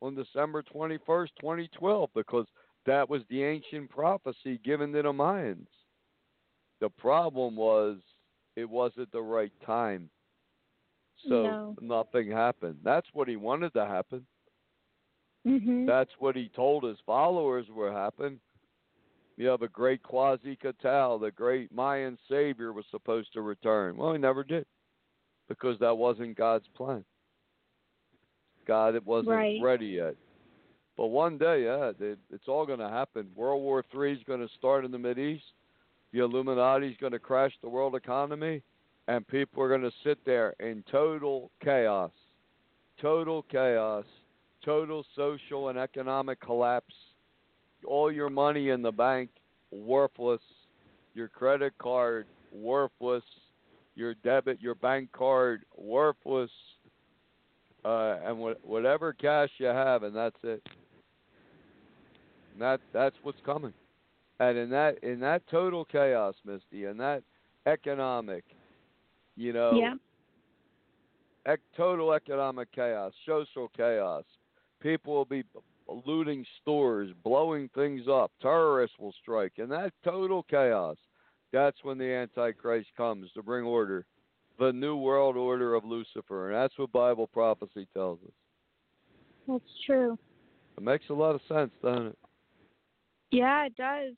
[0.02, 2.46] on December 21st, 2012, because
[2.85, 5.68] that was the ancient prophecy given to the Mayans.
[6.80, 7.98] The problem was
[8.57, 10.11] it wasn't the right time.
[11.28, 11.76] So No.
[11.80, 12.80] nothing happened.
[12.83, 14.26] That's what he wanted to happen.
[15.46, 15.87] Mhm.
[15.87, 18.40] That's what he told his followers would happen.
[19.37, 23.96] You have a great Quetzalcoatl, the great Mayan savior, was supposed to return.
[23.96, 24.66] Well, he never did
[25.48, 27.04] because that wasn't God's plan.
[28.66, 29.61] God, it wasn't Right.
[29.62, 30.16] ready yet.
[30.96, 33.30] But one day, yeah, it, it's all going to happen.
[33.35, 35.44] World War Three is going to start in the Mid East.
[36.12, 38.62] The Illuminati is going to crash the world economy,
[39.09, 42.12] and people are going to sit there in total chaos,
[43.00, 44.04] total chaos,
[44.64, 46.94] total social and economic collapse.
[47.85, 49.30] All your money in the bank
[49.72, 50.40] worthless,
[51.14, 53.24] your credit card worthless,
[53.94, 56.50] your debit, your bank card worthless,
[57.85, 60.62] uh, and wh- whatever cash you have, and that's it.
[62.52, 63.74] And that that's what's coming.
[64.40, 67.22] And in that in that total chaos, Misty, and that
[67.66, 68.44] economic,
[69.37, 69.94] you know, Yeah.
[71.46, 74.24] ec- total economic chaos, social chaos.
[74.80, 75.44] People will be
[76.07, 78.33] looting stores, blowing things up.
[78.40, 79.59] Terrorists will strike.
[79.59, 80.96] And that total chaos,
[81.54, 84.04] That's when the Antichrist comes to bring order,
[84.58, 88.32] the new world order of Lucifer, and that's what Bible prophecy tells us.
[89.46, 90.18] That's true.
[90.76, 92.18] It makes a lot of sense, doesn't it?
[93.30, 94.14] Yeah, it does.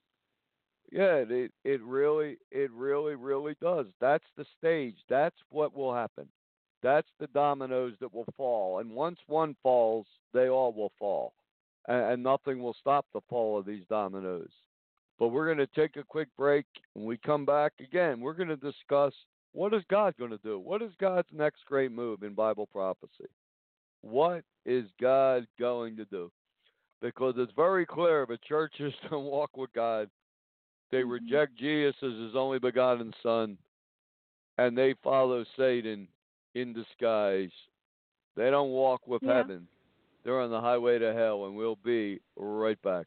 [0.91, 3.87] Yeah, it it really it really really does.
[4.01, 4.97] That's the stage.
[5.11, 6.29] That's what will happen.
[6.83, 8.79] That's the dominoes that will fall.
[8.79, 11.35] And once one falls, they all will fall.
[11.87, 14.51] And, and nothing will stop the fall of these dominoes.
[15.19, 16.67] But we're going to take a quick break.
[16.95, 19.15] When we come back again, we're going to discuss
[19.53, 20.59] what is God going to do?
[20.59, 23.31] What is God's next great move in Bible prophecy?
[24.03, 26.31] What is God going to do?
[27.01, 30.11] Because it's very clear the churches don't walk with God.
[30.91, 31.11] They mm-hmm.
[31.11, 33.57] reject Jesus as his only begotten Son,
[34.59, 36.07] and they follow Satan
[36.55, 37.51] in disguise.
[38.37, 39.37] They don't walk with Yeah.
[39.37, 39.67] heaven.
[40.23, 43.07] They're on the highway to hell, and we'll be right back.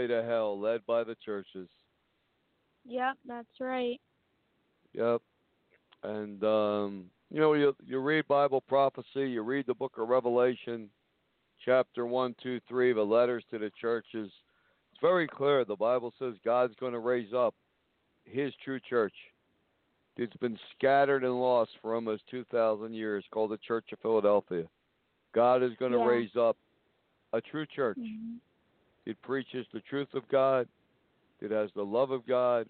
[0.00, 1.68] highway to hell, led by the churches.
[2.86, 4.00] Yep, that's right.
[4.94, 5.20] Yep.
[6.02, 10.88] And um, you know, you you read Bible prophecy, you read the book of Revelation,
[11.64, 14.30] chapter one, two, three, the letters to the churches.
[14.92, 15.64] It's very clear.
[15.64, 17.54] The Bible says God's going to raise up
[18.24, 19.14] His true church.
[20.16, 24.64] It's been scattered and lost for almost two thousand years, called the Church of Philadelphia.
[25.34, 26.06] God is going to Yeah.
[26.06, 26.56] raise up
[27.32, 27.98] a true church.
[27.98, 28.38] Mhm.
[29.10, 30.68] It preaches the truth of God.
[31.40, 32.66] It has the love of God,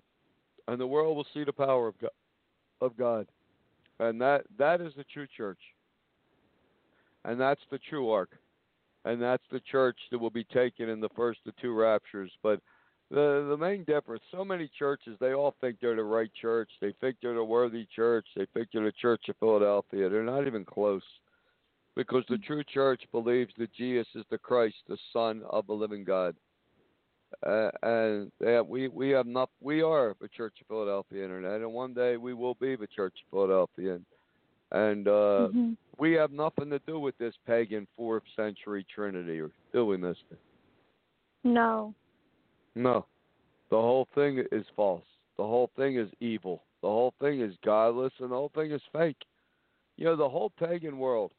[0.67, 2.11] and the world will see the power of God.
[2.83, 3.27] Of God,
[3.99, 5.59] and that that is the true church,
[7.27, 8.31] and that's the true ark,
[9.05, 12.33] and that's the church that will be taken in the first of two raptures.
[12.43, 12.63] But
[13.11, 16.71] the the main difference, so many churches, they all think they're the right church.
[16.81, 18.27] They think they're the worthy church.
[18.35, 20.09] They think they're the Church of Philadelphia.
[20.09, 21.03] They're not even close
[22.01, 26.03] because the true church believes that Jesus is the Christ, the Son of the living
[26.03, 26.35] God.
[27.47, 31.71] Uh, and yeah, we we have not we are the Church of Philadelphia Internet, and
[31.71, 34.07] one day we will be the Church of Philadelphia, and,
[34.73, 35.77] and uh, Mhm.
[35.99, 40.39] we have nothing to do with this pagan fourth century Trinity, or do we, Mister?
[41.45, 41.95] No.
[42.75, 43.05] No,
[43.69, 45.05] the whole thing is false.
[45.37, 46.63] The whole thing is evil.
[46.81, 49.23] The whole thing is godless, and the whole thing is fake.
[49.99, 51.33] You know, the whole pagan world,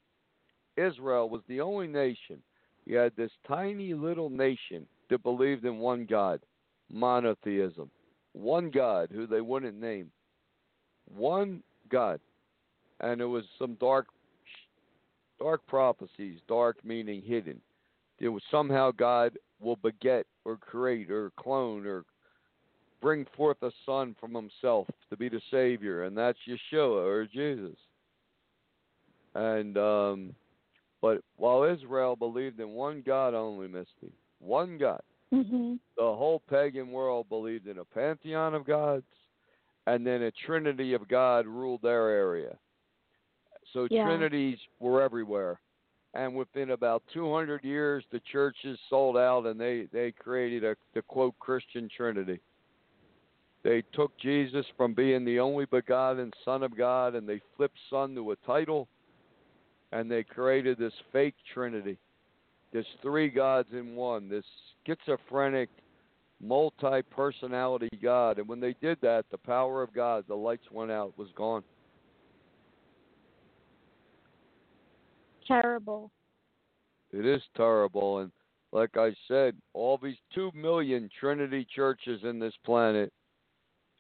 [0.78, 2.42] Israel was the only nation
[2.86, 6.40] You had this tiny little nation that believed in one God,
[6.90, 7.90] monotheism,
[8.34, 10.12] one God who they wouldn't name,
[11.14, 12.20] one God,
[13.02, 14.08] and it was some dark,
[15.40, 16.40] dark prophecies.
[16.48, 17.60] Dark meaning hidden.
[18.20, 22.06] It was somehow God will beget or create or clone or
[23.02, 27.76] bring forth a son from himself to be the savior, and that's Yeshua or Jesus.
[29.34, 30.36] And um,
[31.02, 35.02] but while Israel believed in one God only, Misty, one God,
[35.34, 35.80] Mhm.
[35.98, 39.06] the whole pagan world believed in a pantheon of gods,
[39.88, 42.58] and then a trinity of God ruled their area.
[43.74, 44.04] So Yeah.
[44.04, 45.60] trinities were everywhere.
[46.14, 51.02] And within about 200 years, the churches sold out, and they they created a the
[51.04, 52.40] quote Christian Trinity.
[53.64, 58.14] They took Jesus from being the only begotten Son of God, and they flipped Son
[58.16, 58.90] to a title,
[59.92, 61.98] and they created this fake Trinity.
[62.74, 64.30] this three gods in one.
[64.30, 64.46] This
[64.86, 65.70] schizophrenic,
[66.42, 68.40] multi-personality God.
[68.40, 71.64] And when they did that, the power of God, the lights went out, was gone.
[75.48, 76.12] Terrible.
[77.12, 78.32] It is terrible, and
[78.72, 83.12] like I said, all these two million Trinity churches in this planet,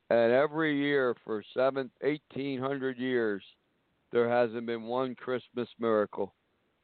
[0.09, 3.43] and every year for seven, eighteen hundred years,
[4.11, 6.33] there hasn't been one Christmas miracle,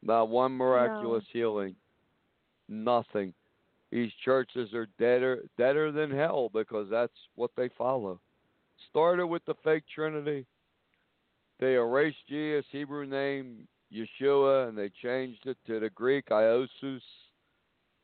[0.01, 1.75] not one miraculous healing,
[2.69, 3.33] nothing.
[3.91, 8.19] These churches are deader, deader than hell because that's what they follow.
[8.89, 10.45] Started with the fake Trinity.
[11.59, 17.01] They erased Jesus' Hebrew name, Yeshua, and they changed it to the Greek Iesous,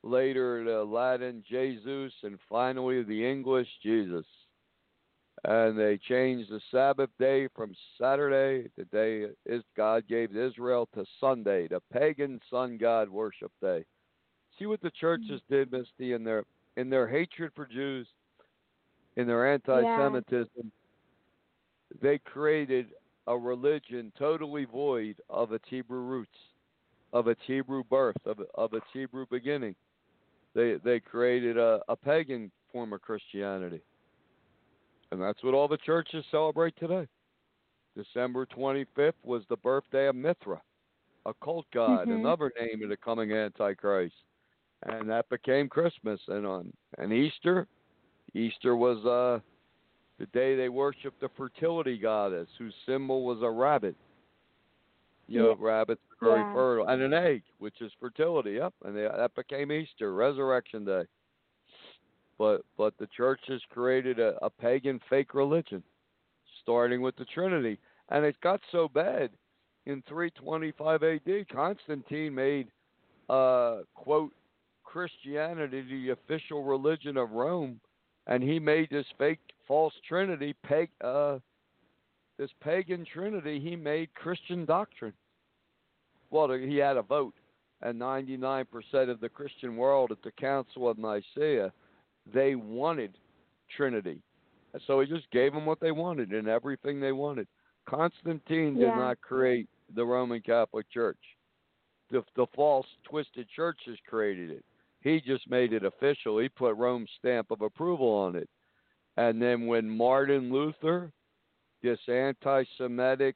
[0.01, 4.25] later the Latin Jesus, and finally the English Jesus.
[5.45, 11.05] And they changed the Sabbath day from Saturday, the day is God gave Israel, to
[11.19, 13.83] Sunday, the pagan sun god worship day.
[14.57, 15.53] See what the churches hmm.
[15.53, 16.45] did, Misty, in their
[16.77, 18.07] in their hatred for Jews,
[19.17, 20.71] in their anti-Semitism.
[22.01, 22.87] They created
[23.27, 26.37] a religion totally void of its Hebrew roots,
[27.11, 29.75] of its Hebrew birth, of of its Hebrew beginning.
[30.55, 33.81] They they created a, a pagan form of Christianity.
[35.13, 37.07] And that's what all the churches celebrate today.
[37.95, 40.59] December 25th was the birthday of Mithra,
[41.27, 42.15] a cult god, Mhm.
[42.15, 44.15] another name of the coming Antichrist.
[44.81, 46.19] And that became Christmas.
[46.29, 47.67] And on and Easter,
[48.33, 49.39] Easter was uh,
[50.17, 53.95] the day they worshiped the fertility goddess, whose symbol was a rabbit.
[55.27, 55.55] You know, Yeah.
[55.59, 56.53] rabbits are very Yeah.
[56.53, 58.53] fertile, and an egg, which is fertility.
[58.53, 61.05] Yep, and they, that became Easter, Resurrection Day.
[62.37, 65.83] But but the church has created a, a pagan fake religion,
[66.61, 67.77] starting with the Trinity,
[68.09, 69.29] and it got so bad.
[69.85, 72.69] In 325 A.D., Constantine made
[73.29, 74.31] uh, quote
[74.83, 77.79] Christianity the official religion of Rome,
[78.27, 81.39] and he made this fake false Trinity, pag, uh,
[82.37, 83.59] this pagan Trinity.
[83.59, 85.13] He made Christian doctrine.
[86.29, 87.35] Well, he had a vote,
[87.81, 88.65] and 99%
[89.09, 91.71] of the Christian world at the Council of Nicaea,
[92.31, 93.17] they wanted
[93.75, 94.21] Trinity.
[94.73, 97.47] And So he just gave them what they wanted and everything they wanted.
[97.85, 98.95] Constantine did Yeah.
[98.95, 101.19] not create the Roman Catholic Church.
[102.09, 104.65] The, the false, twisted churches created it.
[105.01, 106.39] He just made it official.
[106.39, 108.49] He put Rome's stamp of approval on it.
[109.17, 111.11] And then when Martin Luther,
[111.81, 113.35] this anti Semitic,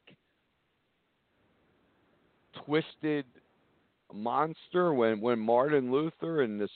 [2.66, 3.26] twisted
[4.14, 6.72] monster, when, when Martin Luther and this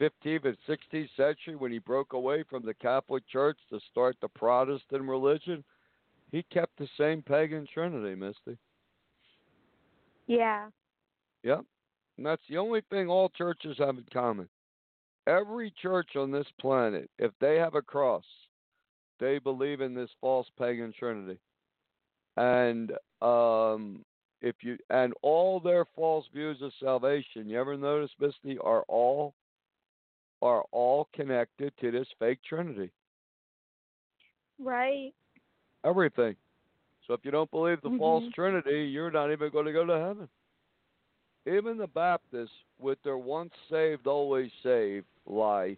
[0.00, 4.28] 15th and 16th century, when he broke away from the Catholic Church to start the
[4.28, 5.62] Protestant religion,
[6.32, 8.56] he kept the same pagan trinity, Misty.
[10.26, 10.68] Yeah.
[11.42, 11.64] Yep.
[12.16, 14.48] And that's the only thing all churches have in common.
[15.26, 18.24] Every church on this planet, if they have a cross,
[19.18, 21.38] they believe in this false pagan trinity.
[22.36, 24.04] And um
[24.40, 29.34] if you and all their false views of salvation, you ever notice, Misty, are all
[30.42, 32.90] are all connected to this fake trinity.
[34.58, 35.12] Right.
[35.84, 36.36] Everything.
[37.06, 38.34] So if you don't believe the false Mhm.
[38.34, 40.28] Trinity, you're not even going to go to heaven.
[41.46, 45.76] Even the Baptists, with their once saved, always saved lie,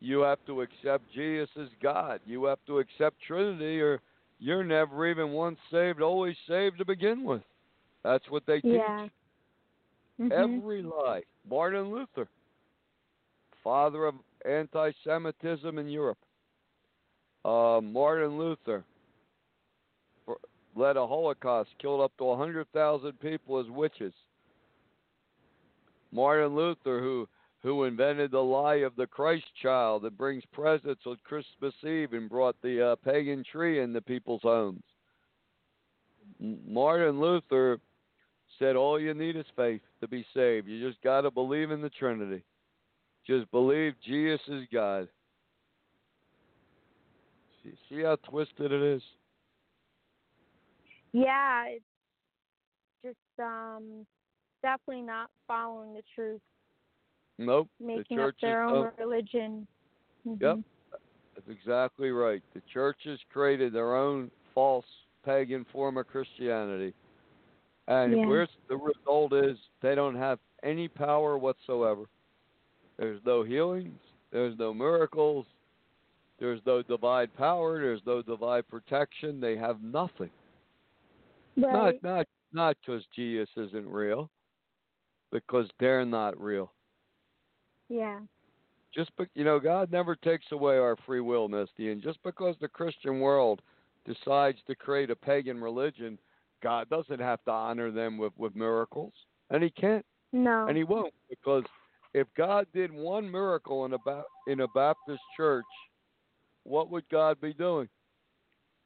[0.00, 2.20] you have to accept Jesus as God.
[2.26, 4.00] You have to accept Trinity, or
[4.38, 7.44] you're never even once saved, always saved to begin with.
[8.02, 8.72] That's what they teach.
[8.72, 9.08] Yeah.
[10.18, 10.32] Mhm.
[10.32, 11.22] Every lie.
[11.48, 12.28] Martin Luther,
[13.62, 14.14] father of
[14.48, 16.18] anti Semitism in Europe.
[17.44, 18.84] Uh, Martin Luther
[20.74, 24.14] led a Holocaust, killed up to 100,000 people as witches.
[26.12, 27.28] Martin Luther, who
[27.62, 32.28] who invented the lie of the Christ child that brings presents on Christmas Eve and
[32.28, 34.82] brought the uh, pagan tree into people's homes.
[36.40, 37.78] Martin Luther
[38.58, 40.66] said all you need is faith to be saved.
[40.66, 42.42] You just got to believe in the Trinity.
[43.26, 45.08] Just believe Jesus is God.
[47.62, 49.02] See, see how twisted it is?
[51.12, 51.84] Yeah, it's
[53.04, 54.06] just um
[54.62, 56.40] definitely not following the truth,
[57.38, 57.68] Nope.
[57.80, 59.66] making the up their own don't- religion.
[60.24, 60.40] Yep.
[60.40, 60.64] Mhm.
[61.34, 62.42] That's exactly right.
[62.54, 64.86] The churches created their own false
[65.24, 66.94] pagan form of Christianity.
[67.88, 68.26] And Yeah.
[68.26, 72.06] where's the result is they don't have any power whatsoever.
[72.98, 73.98] There's no healings,
[74.30, 75.46] there's no miracles,
[76.38, 79.40] there's no divine power, there's no divine protection.
[79.40, 80.30] They have nothing.
[81.56, 82.02] Right.
[82.02, 84.30] Not not not because Jesus isn't real,
[85.30, 86.72] because they're not real.
[87.88, 88.20] Yeah.
[88.94, 92.54] just be, you know god never takes away our free will misty and just because
[92.60, 93.60] the christian world
[94.06, 96.18] decides to create a pagan religion
[96.62, 99.12] god doesn't have to honor them with with miracles
[99.50, 100.66] and he can't No.
[100.68, 101.64] and he won't because
[102.14, 105.64] if god did one miracle in a ba- in a baptist church
[106.64, 107.88] what would god be doing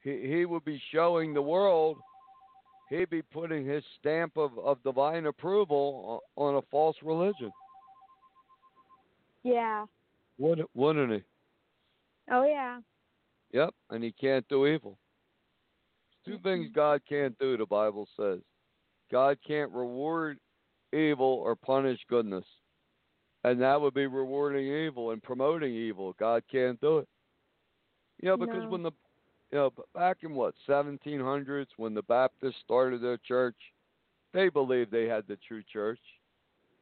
[0.02, 1.96] he he would be showing the world
[2.90, 7.50] he'd be putting his stamp of of divine approval on a false religion
[9.42, 9.84] yeah.
[10.38, 11.22] wouldn't wouldn't he
[12.30, 12.80] Oh yeah.
[13.52, 14.98] Yep, and he can't do evil.
[16.24, 16.42] Two mm-hmm.
[16.42, 18.40] things God can't do, the Bible says.
[19.10, 20.38] God can't reward
[20.92, 22.44] evil or punish goodness.
[23.46, 26.14] And that would be rewarding evil and promoting evil.
[26.18, 27.08] God can't do it.
[28.22, 28.70] You know, because No.
[28.70, 28.92] when the
[29.52, 33.56] you know, back in what, seventeen hundreds when the Baptists started their church,
[34.34, 36.00] they believed they had the true church.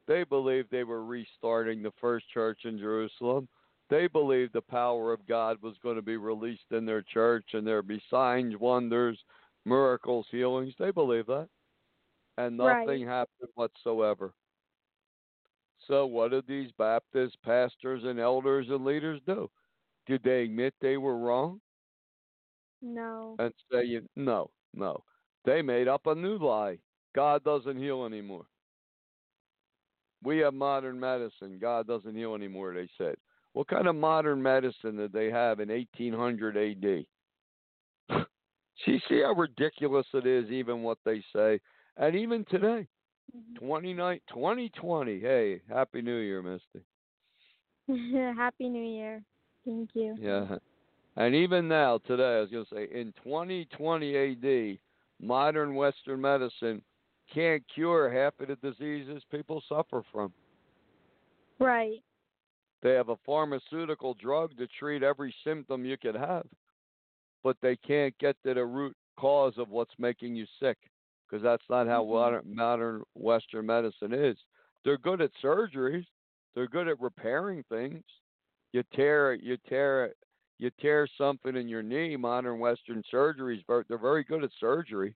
[0.08, 3.48] They believed they were restarting the first church in Jerusalem
[3.90, 7.66] they believed the power of God was going to be released in their church and
[7.66, 9.18] there'd be signs, wonders,
[9.64, 10.74] miracles, healings.
[10.78, 11.48] They believed that.
[12.38, 13.06] And nothing Right.
[13.06, 14.32] happened whatsoever.
[15.86, 19.50] So, what did these Baptist pastors and elders and leaders do?
[20.06, 21.60] Did they admit they were wrong
[22.82, 23.38] No.
[23.38, 25.02] and say, no, no?
[25.44, 26.78] They made up a new lie
[27.14, 28.46] God doesn't heal anymore.
[30.22, 31.58] We have modern medicine.
[31.60, 33.16] God doesn't heal anymore, they said.
[33.52, 37.06] What kind of modern medicine did they have in 1800 AD?
[38.84, 41.60] see, see how ridiculous it is, even what they say.
[41.96, 42.86] And even today,
[43.36, 43.64] Mm-hmm.
[43.66, 46.84] 29, 2020, hey, Happy New Year, Misty.
[48.36, 49.22] Happy New Year.
[49.64, 50.16] Thank you.
[50.20, 50.56] Yeah.
[51.16, 54.78] And even now, today, I was going to say, in 2020 AD,
[55.20, 56.82] modern Western medicine
[57.32, 60.32] can't cure half of the diseases people suffer from.
[61.58, 62.02] Right.
[62.82, 66.46] They have a pharmaceutical drug to treat every symptom you could have,
[67.42, 70.76] but they can't get to the root cause of what's making you sick
[71.28, 74.36] because that's not how modern, modern Western medicine is.
[74.84, 76.04] They're good at surgeries.
[76.54, 78.02] They're good at repairing things.
[78.72, 80.12] You tear, you tear,
[80.58, 82.16] you tear something in your knee.
[82.16, 85.14] Modern Western surgeries, they're very good at surgery,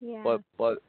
[0.00, 0.22] Yeah.
[0.24, 0.82] but but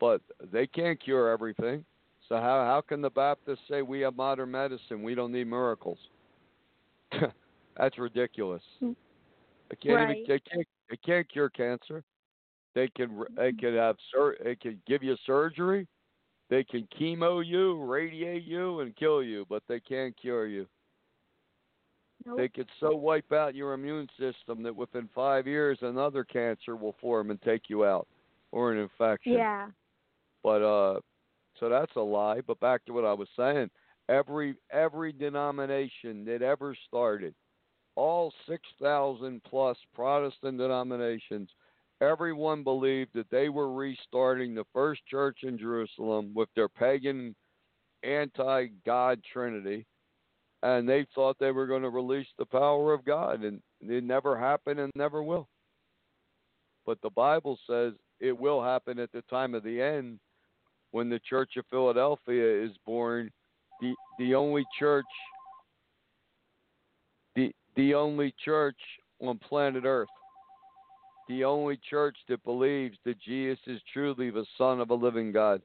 [0.00, 0.20] but
[0.52, 1.84] they can't cure everything.
[2.28, 5.02] So how how can the Baptists say we have modern medicine?
[5.02, 5.98] We don't need miracles.
[7.76, 8.62] That's ridiculous.
[8.82, 8.96] Mm.
[9.70, 10.16] They can't Right.
[10.18, 12.02] even they can't they can't cure cancer.
[12.74, 15.86] They can they can have sur- they can give you surgery.
[16.48, 20.66] They can chemo you, radiate you, and kill you, but they can't cure you.
[22.26, 22.36] nope.
[22.38, 26.94] They could so wipe out your immune system that within five years another cancer will
[27.00, 28.06] form and take you out,
[28.52, 29.32] or an infection.
[29.32, 29.68] yeah.
[30.42, 31.00] But uh,
[31.58, 32.40] so that's a lie.
[32.46, 33.70] But back to what I was saying,
[34.08, 37.34] every every denomination that ever started,
[37.96, 41.48] all six thousand plus Protestant denominations,
[42.02, 47.34] everyone believed that they were restarting the first church in Jerusalem with their pagan,
[48.02, 49.86] anti-God Trinity,
[50.64, 54.38] and they thought they were going to release the power of God, and it never
[54.38, 55.48] happened and never will.
[56.84, 60.18] But the Bible says it will happen at the time of the end
[60.90, 63.30] when the Church of Philadelphia is born,
[63.80, 65.04] the the only church
[67.36, 68.76] the the only church
[69.20, 70.08] on planet Earth.
[71.28, 75.62] The only church that believes that Jesus is truly the Son of a living God.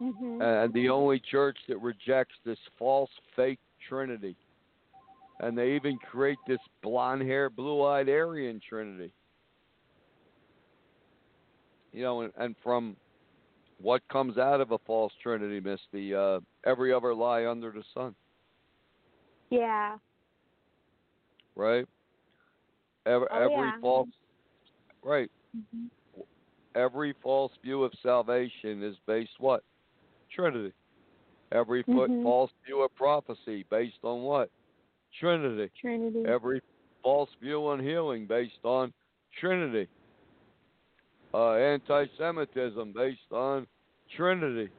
[0.00, 0.40] Mhm.
[0.42, 4.36] And the only church that rejects this false fake Trinity.
[5.40, 9.12] And they even create this blonde hair, blue eyed Aryan Trinity.
[11.92, 12.96] You know, and, and from
[13.80, 16.14] what comes out of a false trinity, Misty?
[16.14, 18.14] Uh, every other lie under the sun,
[19.50, 19.96] Yeah.
[21.56, 21.86] right?
[23.06, 23.80] Every, Oh, every yeah.
[23.80, 24.08] false,
[25.02, 25.30] right?
[25.72, 25.86] hmm
[26.76, 29.64] Every false view of salvation is based what?
[30.30, 30.72] Trinity.
[31.50, 32.22] Every Mhm.
[32.22, 34.50] false view of prophecy based on what?
[35.18, 35.68] Trinity.
[35.80, 36.24] Trinity.
[36.26, 36.62] Every
[37.02, 38.92] false view on healing based on
[39.32, 39.88] Trinity.
[41.34, 43.66] Uh, anti-Semitism based on
[44.10, 44.70] Trinity.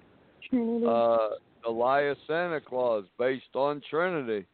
[0.42, 0.86] Trinity.
[0.86, 1.30] Uh,
[1.64, 4.46] the lie of Santa Claus based on Trinity.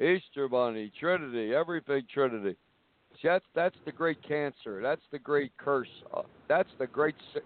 [0.00, 2.56] Easter Bunny, Trinity, everything Trinity.
[3.22, 4.80] That's that's the great cancer.
[4.82, 5.88] That's the great curse.
[6.14, 7.44] Uh, that's the great sick,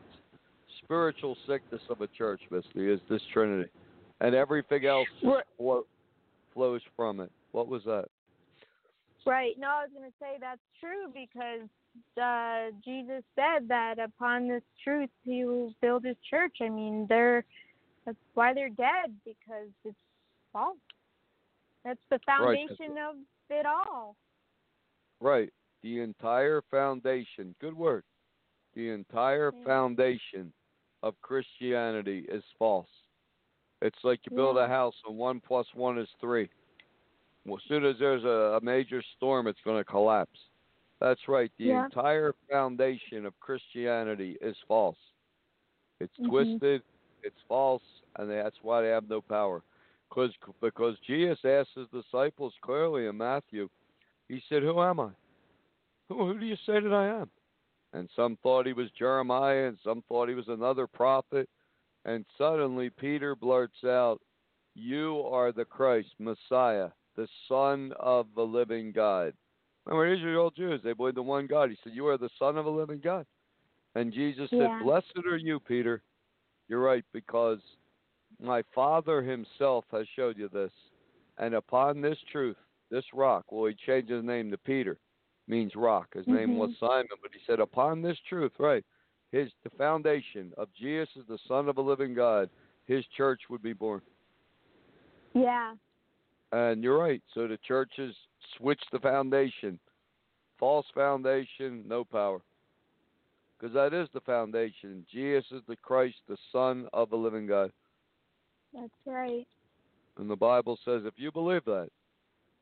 [0.84, 3.70] spiritual sickness of a church, Misty, is this Trinity,
[4.20, 5.44] and everything else Right.
[5.56, 5.86] flo-
[6.52, 7.30] flows from it.
[7.52, 8.06] What was that?
[9.24, 9.58] Right.
[9.58, 11.68] No, I was going to say that's true because
[12.20, 16.56] uh, Jesus said that upon this truth he will build his church.
[16.60, 17.44] I mean, they're
[18.04, 19.96] that's why they're dead because it's
[20.52, 20.76] false.
[21.84, 22.68] That's the Right.
[22.68, 23.16] foundation of
[23.48, 24.16] it all.
[25.20, 25.52] Right.
[25.82, 27.54] The entire foundation.
[27.60, 28.04] Good word.
[28.74, 29.64] The entire Yeah.
[29.64, 30.52] foundation
[31.02, 32.88] of Christianity is false.
[33.82, 34.64] It's like you build Yeah.
[34.64, 36.48] a house and one plus one is three.
[37.44, 40.38] Well, as soon as there's a, a major storm, it's going to collapse.
[41.00, 41.50] That's right.
[41.58, 41.84] The Yeah.
[41.86, 44.96] entire foundation of Christianity is false.
[45.98, 46.28] It's Mhm.
[46.28, 46.82] twisted.
[47.24, 47.82] It's false,
[48.16, 49.62] and that's why they have no power.
[50.10, 53.68] Cause, because Jesus asked his disciples clearly in Matthew,
[54.28, 55.10] he said, "Who am I?
[56.12, 57.30] Who, who do you say that I am?"
[57.92, 61.48] And some thought he was Jeremiah, and some thought he was another prophet.
[62.04, 64.20] And suddenly Peter blurts out,
[64.74, 69.34] "You are the Christ, Messiah, the Son of the living God."
[69.84, 71.70] Remember, these are the old Jews; they believed in one God.
[71.70, 73.26] He said, "You are the Son of a living God."
[73.94, 74.68] And Jesus Yeah.
[74.68, 76.02] said, "Blessed are you, Peter."
[76.68, 77.60] You're right because
[78.40, 80.72] my Father Himself has showed you this,
[81.38, 82.56] and upon this truth,
[82.90, 83.50] this rock.
[83.50, 84.98] Well, he changed his name to Peter,
[85.46, 86.14] means rock.
[86.14, 86.78] His name was Mhm.
[86.78, 88.84] Simon, but he said, upon this truth, right?
[89.30, 92.50] His the foundation of Jesus is the Son of a living God.
[92.86, 94.02] His church would be born.
[95.34, 95.74] Yeah.
[96.52, 97.22] And you're right.
[97.32, 98.14] So the churches
[98.56, 99.78] switched the foundation.
[100.58, 102.40] False foundation, no power.
[103.58, 105.06] Because that is the foundation.
[105.10, 107.72] Jesus is the Christ, the Son of the living God.
[108.74, 109.46] That's right.
[110.18, 111.88] And the Bible says if you believe that,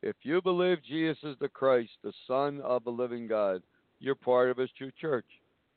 [0.03, 3.63] if you believe Jesus is the Christ, the Son of the living God,
[3.99, 5.27] you're part of his true church.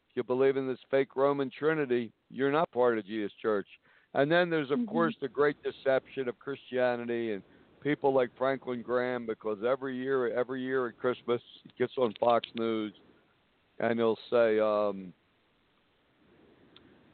[0.09, 3.67] If you believe in this fake Roman Trinity, you're not part of Jesus' church.
[4.13, 4.87] And then there's, of Mhm.
[4.87, 7.43] course, the great deception of Christianity and
[7.81, 12.47] people like Franklin Graham, because every year, every year at Christmas, he gets on Fox
[12.55, 12.93] News
[13.79, 15.13] and he'll say, um,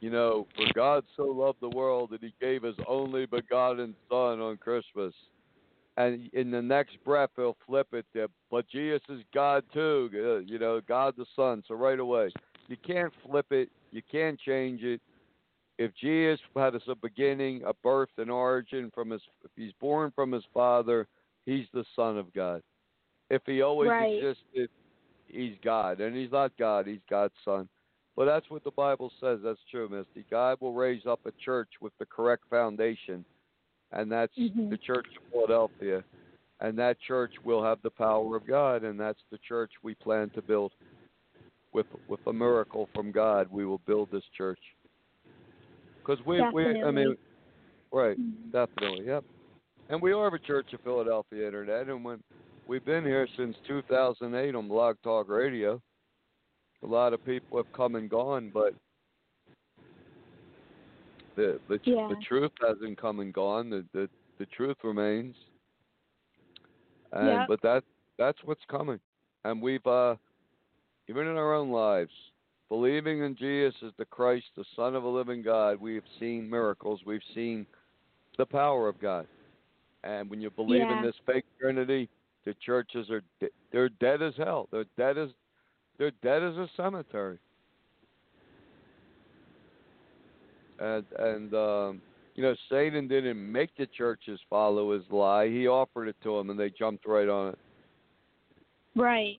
[0.00, 4.40] you know, for God so loved the world that he gave his only begotten Son
[4.40, 5.14] on Christmas.
[5.96, 10.38] And in the next breath, he'll flip it to, but Jesus is God too, uh,
[10.38, 11.62] you know, God the Son.
[11.66, 12.30] So right away,
[12.68, 15.00] you can't flip it, you can't change it.
[15.78, 20.32] If Jesus had a beginning, a birth, an origin from his, if he's born from
[20.32, 21.06] his Father,
[21.44, 22.62] he's the Son of God.
[23.30, 24.18] If he always Right.
[24.18, 24.70] existed,
[25.26, 27.68] he's God, and he's not God; he's God's Son.
[28.16, 29.40] But that's what the Bible says.
[29.42, 30.26] That's true, Misty.
[30.30, 33.24] God will raise up a church with the correct foundation,
[33.92, 34.70] and that's Mhm.
[34.70, 36.04] the Church of Philadelphia.
[36.60, 40.30] And that church will have the power of God, and that's the church we plan
[40.30, 40.72] to build.
[41.72, 44.60] With with a miracle from God, we will build this church.
[45.98, 47.16] Because we, we, I mean,
[47.92, 48.50] right, Mhm.
[48.52, 49.24] definitely, yep.
[49.88, 52.22] And we are the Church of Philadelphia Internet, and when
[52.66, 55.80] we've been here since 2008 on Blog Talk Radio.
[56.82, 58.74] A lot of people have come and gone, but
[61.40, 62.08] the the, tr- Yeah.
[62.08, 63.70] the truth hasn't come and gone.
[63.70, 65.34] The the, the truth remains.
[67.12, 67.48] And Yep.
[67.48, 67.84] but that
[68.18, 69.00] that's what's coming.
[69.44, 70.16] And we've uh
[71.08, 72.12] even in our own lives,
[72.68, 76.48] believing in Jesus as the Christ, the Son of a living God, we have seen
[76.48, 77.00] miracles.
[77.04, 77.66] We've seen
[78.38, 79.26] the power of God.
[80.04, 80.98] And when you believe Yeah.
[80.98, 82.08] in this fake Trinity,
[82.44, 84.68] the churches are de- they're dead as hell.
[84.70, 85.30] They're dead as
[85.98, 87.38] they're dead as a cemetery.
[90.80, 92.02] And and um,
[92.34, 95.48] you know Satan didn't make the churches follow his lie.
[95.48, 97.58] He offered it to them, and they jumped right on it.
[98.96, 99.38] Right.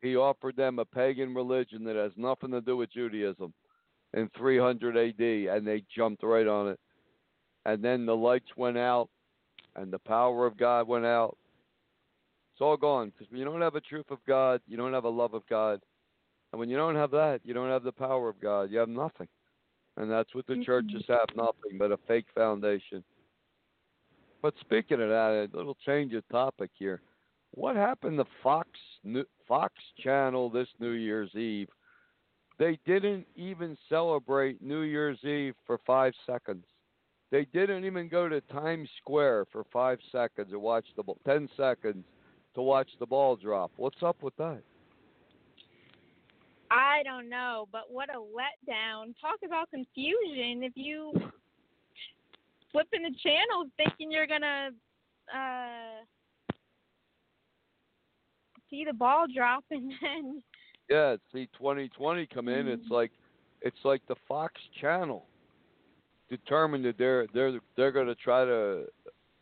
[0.00, 3.52] He offered them a pagan religion that has nothing to do with Judaism
[4.14, 6.78] in 300 AD, and they jumped right on it.
[7.66, 9.08] And then the lights went out,
[9.74, 11.36] and the power of God went out.
[12.54, 15.04] It's all gone because when you don't have a truth of God, you don't have
[15.04, 15.80] a love of God,
[16.52, 18.70] and when you don't have that, you don't have the power of God.
[18.70, 19.28] You have nothing.
[19.98, 20.64] And that's what the Mhm.
[20.64, 23.04] churches have nothing but a fake foundation.
[24.40, 27.02] But speaking of that, a little change of topic here.
[27.50, 28.68] What happened to Fox
[29.46, 31.70] Fox Channel this New Year's Eve?
[32.58, 36.66] They didn't even celebrate New Year's Eve for five seconds.
[37.30, 41.18] They didn't even go to Times Square for five seconds to watch the ball.
[41.24, 42.04] Ten seconds
[42.54, 43.72] to watch the ball drop.
[43.76, 44.62] What's up with that?
[46.70, 49.14] I don't know, but what a letdown.
[49.20, 50.62] Talk about confusion.
[50.62, 51.12] If you
[52.72, 54.70] flipping the channels thinking you're gonna
[55.34, 56.04] uh
[58.70, 60.42] see the ball drop and then
[60.90, 62.68] Yeah, see 2020 come in.
[62.68, 62.90] It's Mhm.
[62.90, 63.12] like
[63.62, 65.26] it's like the Fox Channel
[66.28, 68.86] determined that they're they're they're going to try to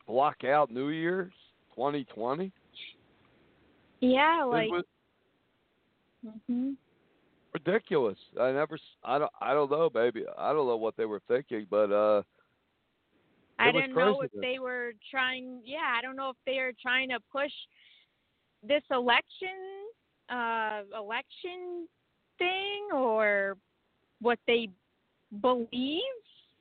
[0.07, 1.33] block out New Year's
[1.74, 2.53] 2020.
[4.01, 4.85] Yeah, like was
[6.24, 6.77] mhm.
[7.57, 8.18] Ridiculous.
[8.40, 10.24] I never I don't I don't know, baby.
[10.36, 12.22] I don't know what they were thinking, but uh
[13.59, 15.61] I didn't know if they were trying.
[15.64, 17.52] Yeah, I don't know if they are trying to push
[18.62, 19.48] this election,
[20.28, 21.88] uh, election
[22.38, 23.57] thing, or
[24.20, 24.68] what they
[25.40, 26.02] believe.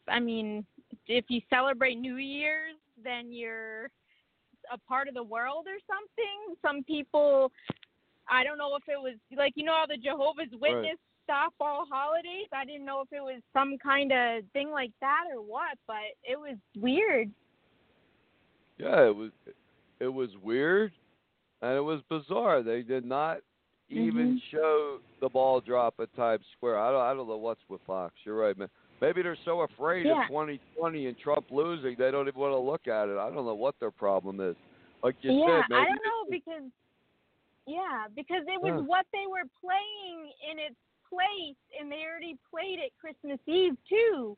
[0.07, 0.65] I mean,
[1.07, 3.89] if you celebrate New Year's, then you're
[4.71, 6.55] a part of the world or something.
[6.61, 7.51] Some people,
[8.29, 11.85] I don't know if it was like you know all the Jehovah's Witness stop all
[11.89, 12.47] holidays.
[12.53, 16.13] I didn't know if it was some kind of thing like that or what, but
[16.23, 17.29] it was weird.
[18.77, 19.31] yeah, it was
[19.99, 20.91] it was weird
[21.61, 22.61] and it was bizarre.
[22.61, 23.37] They did not
[23.89, 24.37] even Mm-hmm.
[24.51, 26.79] show the ball drop at Times Square.
[26.79, 28.13] I don't I don't know what's with Fox.
[28.23, 28.69] You're right, man.
[29.01, 30.21] Maybe they're so afraid Yeah.
[30.23, 33.17] of 2020 and Trump losing, they don't even want to look at it.
[33.17, 34.55] I don't know what their problem is.
[35.03, 36.71] Like you yeah, said, maybe I don't know because
[37.65, 38.85] yeah, because it was Yeah.
[38.85, 40.75] what they were playing in its
[41.09, 44.37] place, and they already played it Christmas Eve too.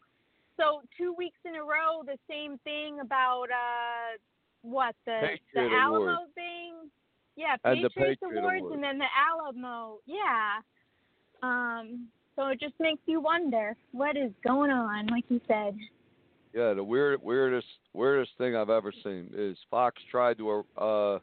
[0.58, 4.18] So two weeks in a row, the same thing about uh
[4.62, 6.34] what the the Patriot Alamo Award.
[6.36, 6.74] thing.
[7.36, 8.74] Yeah, And the Patriots Patriot Awards, Award.
[8.74, 10.00] and then the Alamo.
[10.06, 10.60] Yeah.
[11.44, 12.08] Um.
[12.36, 15.76] So it just makes you wonder what is going on, like you said.
[16.54, 21.20] Yeah, the weird, weirdest, weirdest thing I've ever seen is Fox tried to, uh,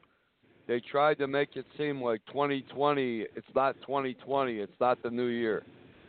[0.67, 3.27] they tried to make it seem like 2020.
[3.35, 4.59] It's not 2020.
[4.59, 5.63] It's not the new year.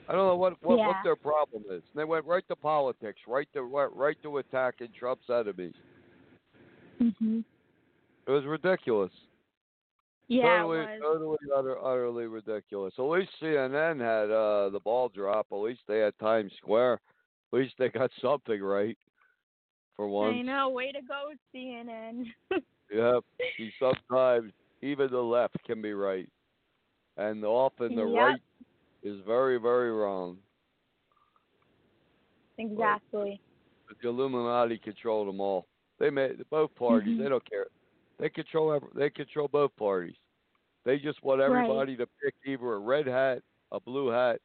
[0.08, 1.82] I don't know what what, what their problem is.
[1.93, 5.74] And they went right to politics, right to right, right to attacking Trump's enemies.
[7.01, 7.43] Mhm.
[8.28, 9.12] It was ridiculous.
[10.28, 10.99] Yeah, totally, it was.
[11.01, 12.93] totally, utter, utterly ridiculous.
[12.97, 15.47] At least CNN had uh, the ball drop.
[15.51, 16.99] At least they had Times Square.
[17.53, 18.97] At least they got something right
[19.95, 20.36] for once.
[20.39, 20.70] I know.
[20.70, 22.26] Way to go, CNN.
[22.91, 23.23] Yep.
[23.57, 26.29] See, sometimes even the left can be right,
[27.17, 28.15] and often the Yep.
[28.15, 28.41] right
[29.03, 30.38] is very, very wrong.
[32.57, 33.39] exactly.
[33.88, 35.67] But the Illuminati control them all.
[35.99, 37.17] They made both parties.
[37.17, 37.23] Mhm.
[37.23, 37.67] They don't care.
[38.17, 38.71] They control.
[38.71, 40.15] Every, they control both parties.
[40.86, 41.47] They just want Right.
[41.51, 44.41] everybody to pick either a red hat, a blue hat,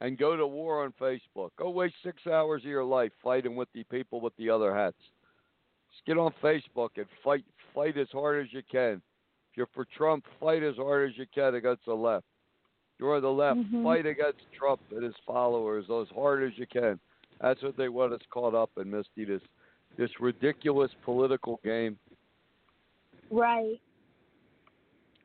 [0.00, 1.50] and go to war on Facebook.
[1.56, 5.10] Go waste six hours of your life fighting with the people with the other hats.
[5.90, 7.44] Just get on Facebook and fight.
[7.74, 9.02] Fight as hard as you can.
[9.50, 12.26] If you're for Trump, fight as hard as you can against the left.
[12.98, 13.82] You're on the left, Mhm.
[13.82, 17.00] fight against Trump and his followers as hard as you can.
[17.40, 19.24] That's what they want us caught up in, Misty.
[19.24, 19.42] This
[19.96, 21.98] this ridiculous political game.
[23.30, 23.80] Right.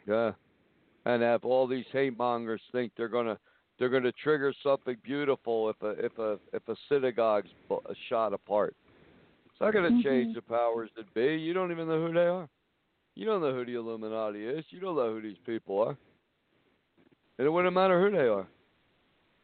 [0.07, 0.33] Yeah,
[1.05, 3.37] and have all these hate mongers think they're gonna
[3.77, 7.51] they're gonna trigger something beautiful if a if a if a synagogue's
[8.07, 8.75] shot apart.
[9.55, 10.35] It's not gonna change Mhm.
[10.35, 11.37] the powers that be.
[11.37, 12.49] You don't even know who they are.
[13.15, 14.65] You don't know who the Illuminati is.
[14.69, 15.97] You don't know who these people are.
[17.37, 18.45] And it wouldn't matter who they are,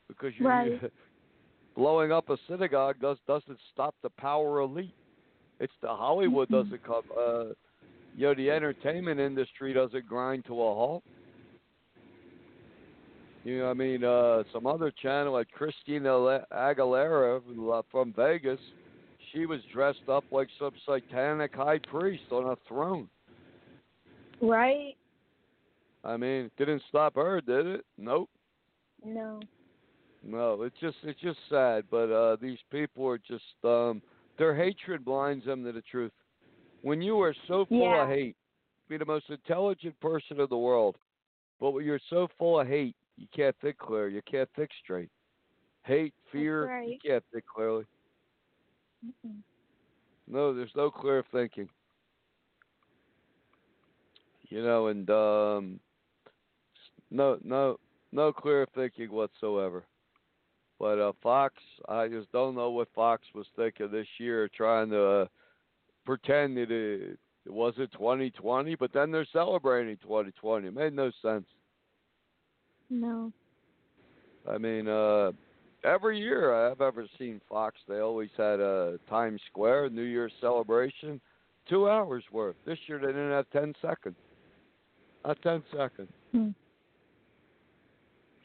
[0.10, 0.82] because you, Right.
[1.78, 4.94] blowing up a synagogue does doesn't stop the power elite.
[5.62, 6.64] It's the Hollywood Mhm.
[6.64, 7.04] doesn't come.
[7.18, 7.54] Uh,
[8.18, 11.04] you know, the entertainment industry doesn't grind to a halt.
[13.46, 17.42] You know, I mean, uh, some other channel like Christina Aguilera
[17.74, 18.60] uh, from Vegas,
[19.32, 23.08] she was dressed up like some satanic high priest on a throne.
[24.42, 24.96] Right.
[26.04, 27.86] I mean, it didn't stop her, did it?
[27.98, 28.30] Nope.
[29.06, 29.40] No.
[30.24, 34.02] No, it's just it's just sad, but uh these people are just um
[34.38, 36.12] their hatred blinds them to the truth.
[36.84, 38.04] When you are so full Yeah.
[38.04, 38.36] of hate,
[38.88, 40.98] be the most intelligent person in the world,
[41.60, 45.10] but when you're so full of hate, you can't think clear, you can't think straight.
[45.84, 47.86] Hate, fear, you can't think clearly.
[49.06, 49.42] Mm-mm.
[50.28, 51.70] No, there's no clear thinking.
[54.50, 55.80] You know, and um
[57.10, 57.80] no no
[58.12, 59.86] no clear thinking whatsoever.
[60.80, 61.56] But uh, Fox,
[61.88, 65.26] I just don't know what Fox was thinking this year, trying to uh,
[66.06, 70.68] pretend it, it wasn't 2020, but then they're celebrating 2020.
[70.68, 71.46] It made no sense.
[72.90, 73.32] No.
[74.50, 75.32] I mean, uh,
[75.84, 81.20] every year I've ever seen Fox, they always had a Times Square New Year's celebration,
[81.68, 82.56] two hours worth.
[82.66, 84.16] This year they didn't have 10 seconds.
[85.26, 86.10] Not 10 seconds.
[86.32, 86.50] Hmm.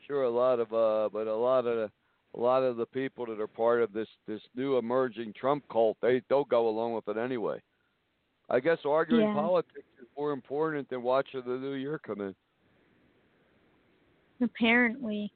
[0.07, 1.91] Sure, a lot of, uh, but a lot of,
[2.35, 5.97] a lot of the people that are part of this this new emerging Trump cult,
[6.01, 7.61] they they'll go along with it anyway.
[8.49, 9.35] I guess arguing Yeah.
[9.35, 12.35] politics is more important than watching the new year come in.
[14.41, 15.33] Apparently.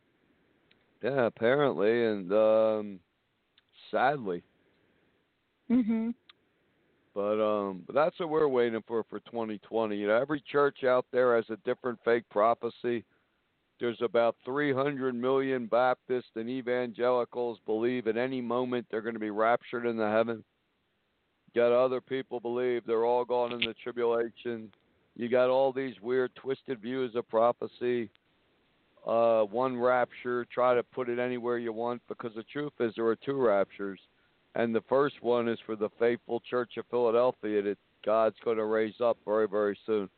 [1.03, 3.01] Yeah, apparently, and um,
[3.91, 4.43] sadly.
[5.71, 6.15] Mhm.
[7.15, 9.97] But um, but that's what we're waiting for for 2020.
[9.97, 13.05] You know, every church out there has a different fake prophecy.
[13.81, 19.31] There's about 300 million Baptists and evangelicals believe at any moment they're going to be
[19.31, 20.45] raptured into heaven.
[21.55, 24.71] You got other people believe they're all gone in the tribulation.
[25.17, 28.11] You got all these weird, twisted views of prophecy.
[29.07, 33.07] Uh, one rapture, try to put it anywhere you want because the truth is there
[33.07, 33.99] are two raptures
[34.55, 38.65] and the first one is for the faithful Church of Philadelphia that God's going to
[38.65, 40.09] raise up very, very soon.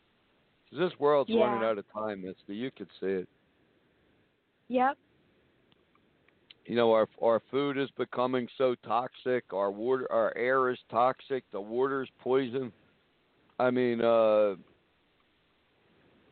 [0.68, 1.45] 'Cause this world's Yeah.
[1.45, 2.57] running out of time, Misty.
[2.57, 3.28] You can see it.
[4.68, 4.97] Yep.
[6.64, 9.53] You know, our our food is becoming so toxic.
[9.53, 11.45] Our water, our air is toxic.
[11.51, 12.72] The water's poison.
[13.59, 14.57] I mean, uh,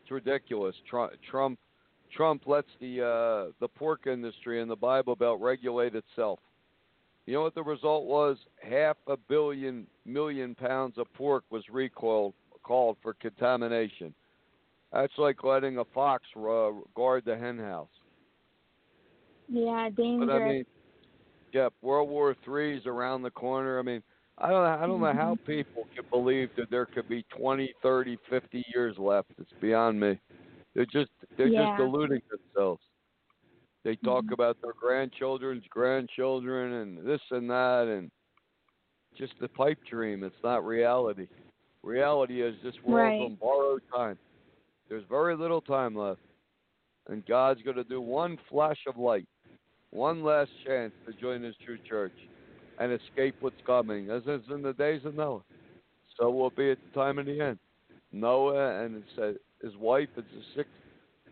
[0.00, 0.80] it's ridiculous.
[0.86, 1.58] Trump, Trump,
[2.16, 6.38] Trump lets the uh, the pork industry and the Bible Belt regulate itself.
[7.26, 8.36] You know what the result was?
[8.62, 14.14] Half a billion million pounds of pork was recalled called for contamination.
[14.92, 17.88] That's like letting a fox uh, guard the hen house.
[19.48, 20.28] Yeah, dangerous.
[20.28, 20.64] But I mean,
[21.52, 23.78] yeah, World War Three is around the corner.
[23.78, 24.02] I mean,
[24.38, 28.18] I don't, I don't know how people can believe that there could be 20, 30,
[28.28, 29.28] 50 years left.
[29.38, 30.18] It's beyond me.
[30.74, 31.66] They're just, they're Yeah.
[31.66, 32.82] just deluding themselves.
[33.82, 34.32] They talk Mhm.
[34.32, 38.10] about their grandchildren's grandchildren and this and that, and
[39.16, 40.22] just the pipe dream.
[40.22, 41.28] It's not reality.
[41.82, 43.20] Reality is this world Right.
[43.20, 44.18] on borrowed time.
[44.88, 46.20] There's very little time left,
[47.08, 49.26] and God's going to do one flash of light,
[49.90, 52.14] one last chance to join His true church
[52.78, 55.42] and escape what's coming, as is in the days of Noah.
[56.16, 57.58] So will be at the time of the end.
[58.12, 59.04] Noah and
[59.62, 60.68] his, wife, it's a six,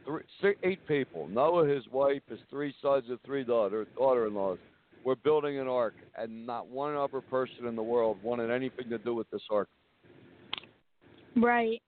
[0.04, 1.28] three, six, eight people.
[1.28, 4.58] Noah, his wife, his three sons, and three daughter, daughter-in-laws.
[5.04, 8.98] We're building an ark, and not one other person in the world wanted anything to
[8.98, 9.68] do with this ark.
[11.36, 11.80] Right.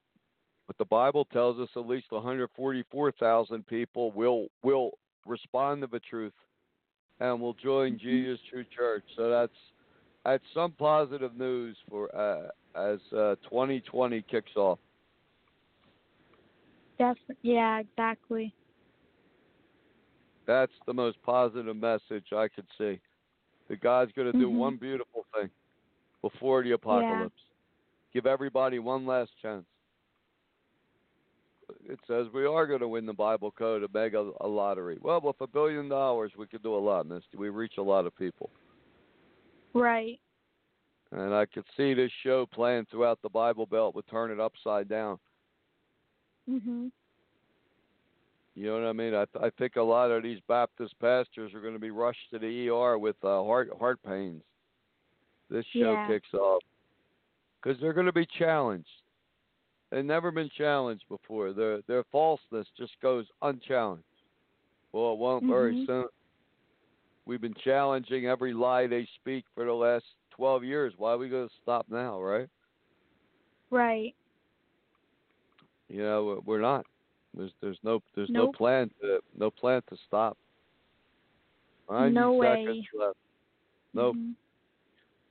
[0.66, 4.92] But the Bible tells us at least 144,000 people will will
[5.26, 6.32] respond to the truth
[7.18, 9.02] and will join Jesus' true church.
[9.16, 9.52] So that's
[10.24, 14.78] that's some positive news for uh, as uh, 2020 kicks off.
[17.00, 17.36] Definitely.
[17.40, 18.54] Yeah, exactly.
[20.46, 23.00] That's the most positive message I could see.
[23.68, 24.58] That God's going to do Mhm.
[24.58, 25.50] one beautiful thing
[26.20, 27.42] before the apocalypse.
[28.12, 29.64] Give everybody one last chance.
[31.84, 34.98] It says we are going to win the Bible code and make a, a lottery.
[35.00, 37.38] Well, with a billion dollars, we could do a lot, Misty.
[37.38, 38.50] We reach a lot of people.
[39.72, 40.20] Right.
[41.12, 44.88] And I could see this show playing throughout the Bible Belt would turn it upside
[44.88, 45.18] down.
[46.50, 46.90] Mhm.
[48.56, 49.14] You know what I mean?
[49.14, 52.30] I, th- I think a lot of these Baptist pastors are going to be rushed
[52.32, 54.42] to the ER with uh, heart heart pains.
[55.48, 56.06] This show Yeah.
[56.08, 56.62] kicks off
[57.62, 58.88] because they're going to be challenged.
[59.90, 61.52] They've never been challenged before.
[61.52, 64.04] Their their falseness just goes unchallenged.
[64.92, 65.86] Well, it won't very Mhm.
[65.86, 66.08] soon.
[67.26, 70.92] We've been challenging every lie they speak for the last twelve years.
[70.96, 72.48] Why are we going to stop now, right?
[73.70, 74.14] Right.
[75.90, 76.86] You know, we're- not.
[77.34, 80.36] There's there's no there's no plan to no plan to stop.
[81.90, 82.84] 90 No way.
[82.94, 83.16] left.
[83.94, 84.16] Nope.
[84.16, 84.34] Mhm.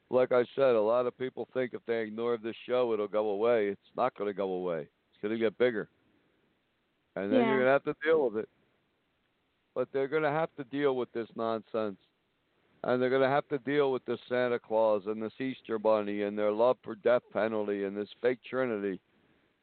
[0.09, 3.29] Like I said, a lot of people think if they ignore this show, it'll go
[3.29, 3.67] away.
[3.69, 4.81] It's not going to go away.
[5.11, 5.87] It's going to get bigger,
[7.15, 7.47] and then Yeah.
[7.47, 8.49] you're going to have to deal with it.
[9.75, 11.99] But they're going to have to deal with this nonsense,
[12.83, 16.23] and they're going to have to deal with this Santa Claus and this Easter Bunny
[16.23, 18.99] and their love for death penalty and this fake Trinity,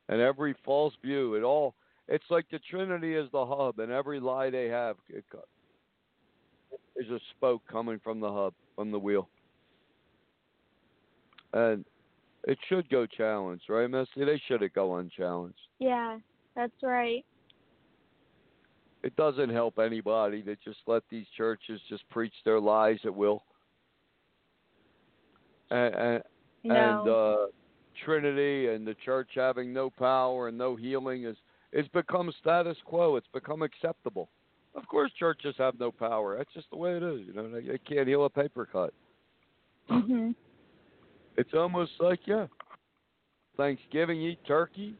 [0.09, 1.35] and every false view.
[1.35, 1.75] It all.
[2.09, 4.97] It's like the Trinity is the hub, and every lie they have
[6.97, 9.29] is a spoke coming from the hub, from the wheel.
[11.53, 11.85] And
[12.47, 14.25] it should go challenged, right, Misty?
[14.25, 15.59] They shouldn't go unchallenged.
[15.81, 16.19] Yeah,
[16.55, 17.25] that's right.
[19.03, 23.43] it doesn't help anybody to just let these churches just preach their lies at will.
[25.71, 26.23] And and,
[26.65, 26.75] No.
[26.75, 27.47] and uh,
[28.05, 31.37] Trinity and the church having no power and no healing is
[31.73, 33.17] it's become status quo.
[33.17, 34.29] It's become acceptable.
[34.75, 36.37] Of course, churches have no power.
[36.37, 37.21] That's just the way it is.
[37.27, 38.93] You know, they, they can't heal a paper cut.
[39.91, 40.35] Mhm.
[41.37, 42.47] It's almost like yeah,
[43.57, 44.95] Thanksgiving eat turkey.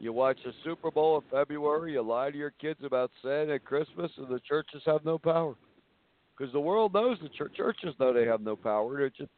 [0.00, 1.92] You watch the Super Bowl in February.
[1.92, 5.54] You lie to your kids about Santa at Christmas, and the churches have no power
[6.36, 8.96] because the world knows the church, churches know they have no power.
[8.96, 9.30] They're just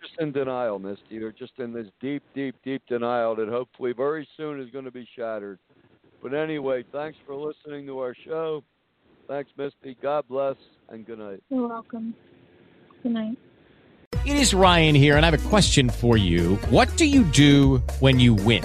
[0.00, 1.18] just in denial, Misty.
[1.18, 4.90] They're just in this deep, deep, deep denial that hopefully very soon is going to
[4.90, 5.58] be shattered.
[6.22, 8.62] But anyway, thanks for listening to our show.
[9.28, 9.96] Thanks, Misty.
[10.00, 10.56] God bless,
[10.88, 11.42] and good night.
[11.50, 12.14] You're welcome.
[13.02, 13.38] Good night.
[14.24, 16.56] It is Ryan here, and I have a question for you.
[16.70, 18.64] What do you do when you win?